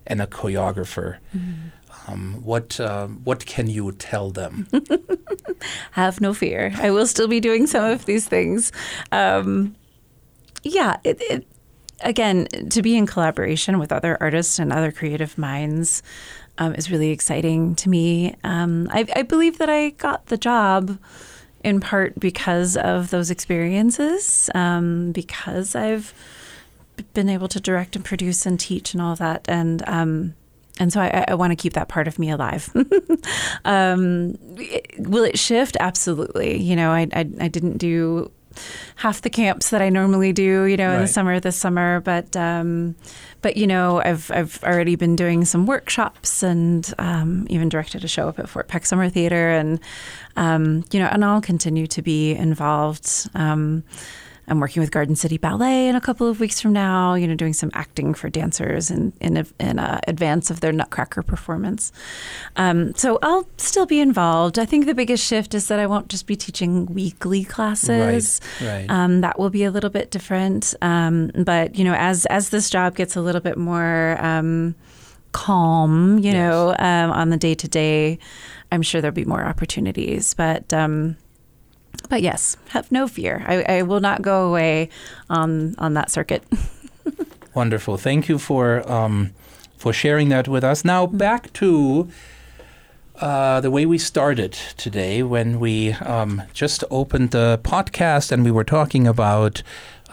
[0.05, 1.17] and a choreographer?
[1.35, 1.69] Mm-hmm.
[2.07, 4.67] Um, what uh, what can you tell them?
[5.91, 6.73] Have no fear.
[6.77, 8.71] I will still be doing some of these things.
[9.11, 9.75] Um,
[10.63, 11.47] yeah, it, it,
[12.01, 16.01] again, to be in collaboration with other artists and other creative minds
[16.59, 18.35] um, is really exciting to me.
[18.43, 20.99] Um, I, I believe that I got the job
[21.63, 26.13] in part because of those experiences, um, because I've
[27.13, 30.35] been able to direct and produce and teach and all of that, and um,
[30.79, 32.69] and so I, I want to keep that part of me alive.
[33.65, 34.37] um,
[34.97, 35.75] will it shift?
[35.79, 36.57] Absolutely.
[36.57, 38.31] You know, I, I, I, didn't do
[38.97, 40.95] half the camps that I normally do, you know, right.
[40.95, 42.95] in the summer this summer, but um,
[43.41, 48.07] but you know, I've I've already been doing some workshops and um, even directed a
[48.07, 49.79] show up at Fort Peck Summer Theater, and
[50.35, 53.29] um, you know, and I'll continue to be involved.
[53.35, 53.83] Um,
[54.49, 57.35] I'm working with Garden City Ballet in a couple of weeks from now, you know,
[57.35, 61.91] doing some acting for dancers in, in, in uh, advance of their Nutcracker performance.
[62.55, 64.57] Um, so I'll still be involved.
[64.57, 68.41] I think the biggest shift is that I won't just be teaching weekly classes.
[68.59, 68.89] Right, right.
[68.89, 70.73] Um, that will be a little bit different.
[70.81, 74.75] Um, but, you know, as, as this job gets a little bit more um,
[75.31, 76.33] calm, you yes.
[76.33, 78.17] know, um, on the day to day,
[78.71, 80.33] I'm sure there'll be more opportunities.
[80.33, 81.17] But, um,
[82.09, 83.43] but yes, have no fear.
[83.47, 84.89] I, I will not go away
[85.29, 86.43] on on that circuit.
[87.53, 87.97] Wonderful.
[87.97, 89.31] Thank you for um,
[89.77, 90.83] for sharing that with us.
[90.85, 92.09] Now back to
[93.21, 98.51] uh, the way we started today when we um, just opened the podcast and we
[98.51, 99.61] were talking about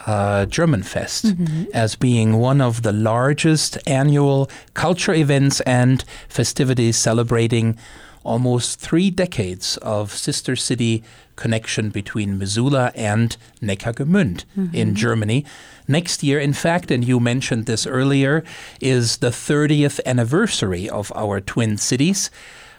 [0.05, 1.63] uh, German Fest mm-hmm.
[1.73, 7.77] as being one of the largest annual culture events and festivities celebrating
[8.23, 11.03] almost three decades of sister city
[11.37, 14.75] connection between Missoula and Neckargemünd mm-hmm.
[14.75, 15.45] in Germany.
[15.87, 18.43] Next year, in fact, and you mentioned this earlier,
[18.81, 22.29] is the 30th anniversary of our twin cities.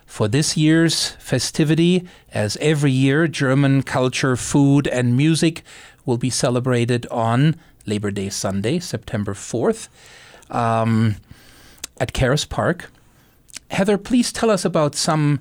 [0.05, 5.63] For this year's festivity, as every year, German culture, food, and music
[6.05, 7.57] will be celebrated on
[7.87, 9.89] Labor Day Sunday, September 4th,
[10.51, 11.17] um,
[11.99, 12.91] at Caras Park.
[13.71, 15.41] Heather, please tell us about some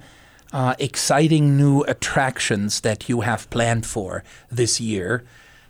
[0.54, 5.24] uh, exciting new attractions that you have planned for this year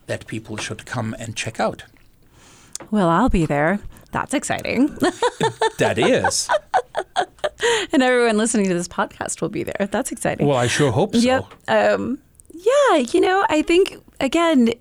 [0.08, 1.84] that people should come and check out.
[2.92, 3.80] Well, I'll be there.
[4.12, 4.88] That's exciting.
[5.80, 6.50] that is.
[7.92, 9.88] and everyone listening to this podcast will be there.
[9.92, 10.48] That's exciting.
[10.48, 11.22] Well, I sure hope so.
[11.22, 11.46] Yep.
[11.68, 12.20] Um,
[12.54, 14.74] yeah, you know, I think, again,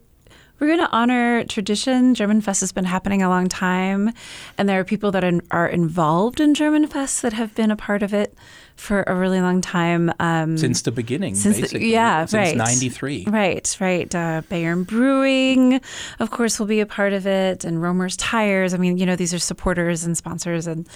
[0.58, 2.14] we're going to honor tradition.
[2.14, 4.12] German Fest has been happening a long time,
[4.56, 8.02] and there are people that are involved in German Fest that have been a part
[8.02, 8.34] of it
[8.76, 10.12] for a really long time.
[10.20, 11.80] Um, since the beginning, since basically.
[11.80, 12.56] The, yeah, since right.
[12.56, 13.24] 93.
[13.28, 14.14] Right, right.
[14.14, 15.80] Uh, Bayern Brewing,
[16.20, 18.74] of course, will be a part of it, and Romer's Tires.
[18.74, 20.88] I mean, you know, these are supporters and sponsors, and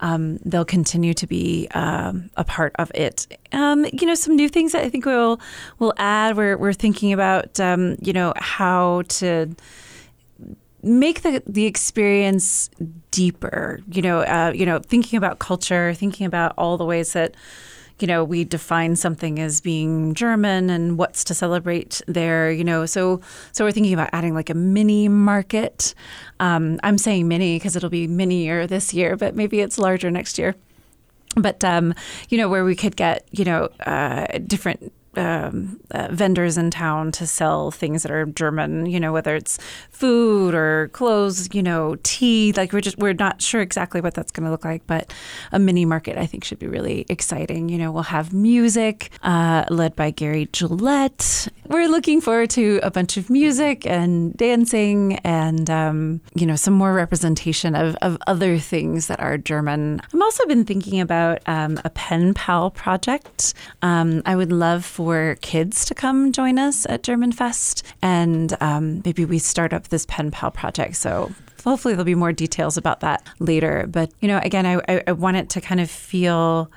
[0.00, 3.26] um, they'll continue to be um, a part of it.
[3.52, 5.40] Um, you know, some new things that I think we'll,
[5.78, 6.36] we'll add.
[6.36, 9.54] We're, we're thinking about, um, you know, how to
[10.84, 12.70] make the the experience
[13.10, 13.80] deeper.
[13.90, 17.34] You know, uh, you know, thinking about culture, thinking about all the ways that
[18.00, 22.50] you know we define something as being German and what's to celebrate there.
[22.50, 23.20] You know, so
[23.52, 25.94] so we're thinking about adding like a mini market.
[26.40, 30.38] Um, I'm saying mini because it'll be minier this year, but maybe it's larger next
[30.38, 30.54] year.
[31.36, 31.94] But um,
[32.28, 37.12] you know, where we could get you know uh, different um, uh, vendors in town
[37.12, 39.58] to sell things that are German, you know, whether it's
[39.90, 42.52] food or clothes, you know, tea.
[42.56, 45.12] Like we're just we're not sure exactly what that's going to look like, but
[45.52, 47.68] a mini market I think should be really exciting.
[47.68, 51.48] You know, we'll have music uh, led by Gary Gillette.
[51.66, 56.74] We're looking forward to a bunch of music and dancing and um, you know some
[56.74, 60.00] more representation of, of other things that are German.
[60.12, 63.54] I've also been thinking about um, a pen pal project.
[63.82, 68.56] Um, I would love for for kids to come join us at German Fest, and
[68.62, 70.96] um, maybe we start up this pen pal project.
[70.96, 71.30] So
[71.62, 73.86] hopefully there'll be more details about that later.
[73.86, 76.70] But you know, again, I, I, I want it to kind of feel.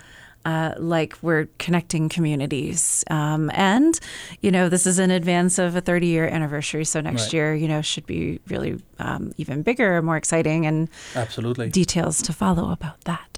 [0.45, 3.03] Uh, like we're connecting communities.
[3.09, 3.99] Um, and,
[4.39, 6.85] you know, this is in advance of a 30 year anniversary.
[6.85, 7.33] So next right.
[7.33, 12.31] year, you know, should be really um, even bigger, more exciting, and absolutely details to
[12.31, 13.37] follow about that.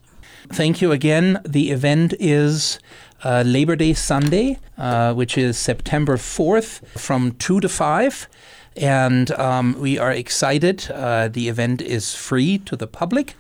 [0.52, 1.42] Thank you again.
[1.46, 2.78] The event is
[3.24, 8.28] uh, Labor Day Sunday, uh, which is September 4th from 2 to 5.
[8.78, 10.90] And um, we are excited.
[10.92, 13.36] Uh, the event is free to the public.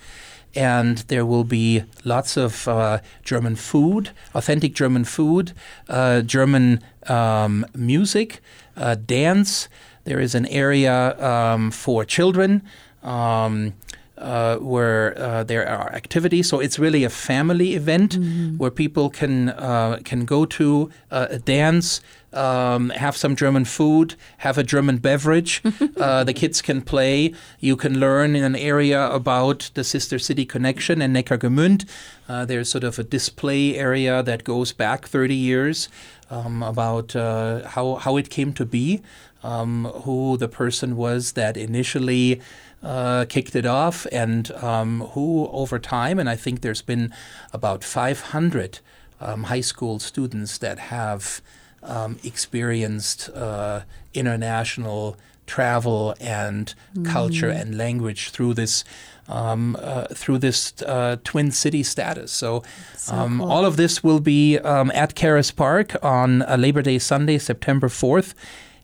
[0.56, 5.54] And there will be lots of uh, German food, authentic German food,
[5.88, 8.42] uh, German um, music,
[8.76, 9.70] uh, dance.
[10.06, 12.64] There is an area um, for children.
[13.04, 13.74] Um,
[14.20, 16.50] uh, where uh, there are activities.
[16.50, 18.58] So it's really a family event mm-hmm.
[18.58, 22.02] where people can uh, can go to uh, dance,
[22.34, 25.62] um, have some German food, have a German beverage.
[26.00, 27.34] Uh, the kids can play.
[27.60, 31.86] You can learn in an area about the sister city connection and Neckargemünd.
[32.28, 35.90] Uh, there's sort of a display area that goes back 30 years
[36.30, 39.02] um, about how how it came to be,
[39.44, 42.42] um, who the person was that initially
[42.84, 47.14] uh, kicked it off, and um, who over time, and I think there's been
[47.54, 48.80] about 500
[49.22, 51.42] um, high school students that have
[51.84, 53.82] um, experienced uh,
[54.14, 57.06] international travel and mm.
[57.06, 58.84] culture and language through this
[59.28, 62.32] um, uh, through this uh, twin city status.
[62.32, 62.64] So,
[62.96, 63.52] so um, cool.
[63.52, 68.34] all of this will be um, at Caras Park on Labor Day Sunday, September 4th.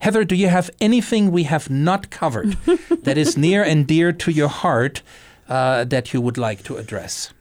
[0.05, 2.51] Heather, do you have anything we have not covered
[3.05, 5.01] that is near and dear to your heart
[5.49, 7.33] uh, that you would like to address?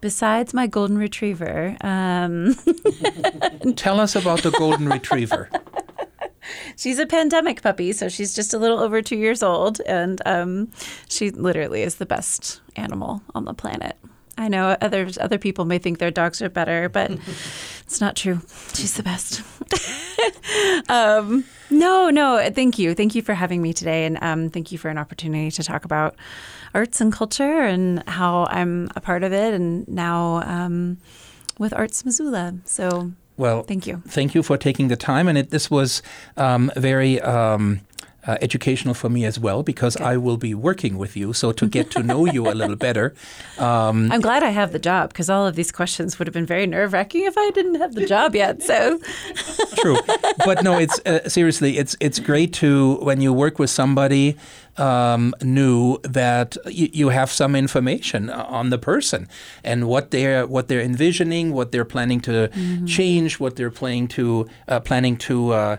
[0.00, 2.54] Besides my golden retriever, um...
[3.74, 5.50] tell us about the golden retriever.
[6.76, 10.70] she's a pandemic puppy, so she's just a little over two years old, and um,
[11.08, 13.96] she literally is the best animal on the planet.
[14.36, 17.10] I know other other people may think their dogs are better, but
[17.86, 18.40] it's not true.
[18.74, 19.42] She's the best.
[20.88, 24.78] um, no, no, thank you, thank you for having me today, and um, thank you
[24.78, 26.16] for an opportunity to talk about
[26.74, 30.42] arts and culture and how I'm a part of it, and now.
[30.44, 30.98] Um,
[31.58, 32.54] with Arts Missoula.
[32.64, 34.02] So Well, thank you.
[34.08, 35.28] thank you for taking the time.
[35.28, 36.02] And it, this was
[36.36, 37.80] um, very um,
[38.26, 41.32] uh, educational for me as well because I will be working with you.
[41.32, 43.14] So to get to know you a little better.
[43.58, 46.46] Um, I'm glad I have the job because all of these questions would have been
[46.46, 48.62] very nerve wracking if I didn't have the job yet.
[48.62, 48.98] So
[49.76, 49.98] true,
[50.44, 54.36] but no, it's uh, seriously, it's it's great to when you work with somebody
[54.76, 59.28] um, new that y- you have some information on the person
[59.62, 62.48] and what they're what they're envisioning, what they're planning to
[62.86, 65.76] change, what they're planning to uh, planning to uh,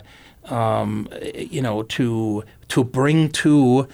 [0.50, 3.88] um, you know to to bring to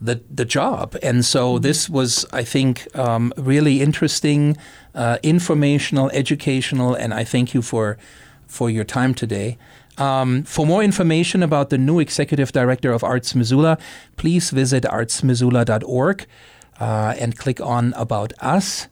[0.00, 0.96] the the job.
[1.02, 4.56] And so this was, I think, um, really interesting,
[4.94, 7.98] uh, informational, educational, and I thank you for
[8.46, 9.58] for your time today.
[9.98, 13.78] Um, for more information about the new executive director of Arts Missoula,
[14.16, 16.26] please visit artsmissoula.org
[16.78, 18.86] uh, and click on About Us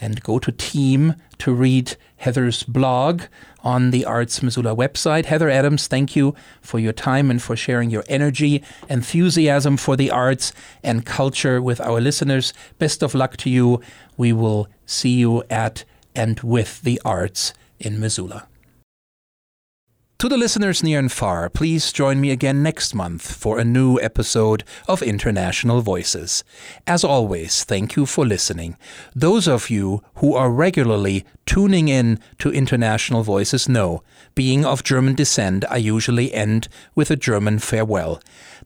[0.00, 3.22] and go to Team to read Heather's blog
[3.64, 5.26] on the Arts Missoula website.
[5.26, 10.10] Heather Adams, thank you for your time and for sharing your energy, enthusiasm for the
[10.10, 10.52] arts
[10.82, 12.52] and culture with our listeners.
[12.78, 13.80] Best of luck to you.
[14.16, 15.84] We will see you at
[16.14, 18.48] and with the arts in Missoula.
[20.18, 24.00] To the listeners near and far, please join me again next month for a new
[24.00, 26.42] episode of International Voices.
[26.88, 28.76] As always, thank you for listening.
[29.14, 34.02] Those of you who are regularly tuning in to International Voices know,
[34.34, 36.66] being of German descent, I usually end
[36.96, 38.20] with a German farewell.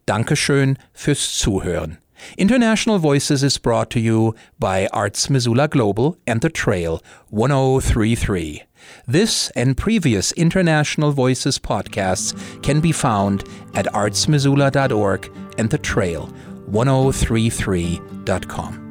[0.07, 1.99] Dankeschön fürs Zuhören.
[2.39, 8.63] International Voices is brought to you by Arts Missoula Global and The Trail 1033.
[9.07, 13.45] This and previous International Voices podcasts can be found
[13.75, 16.27] at artsmissoula.org and the trail
[16.71, 18.82] 1033.com.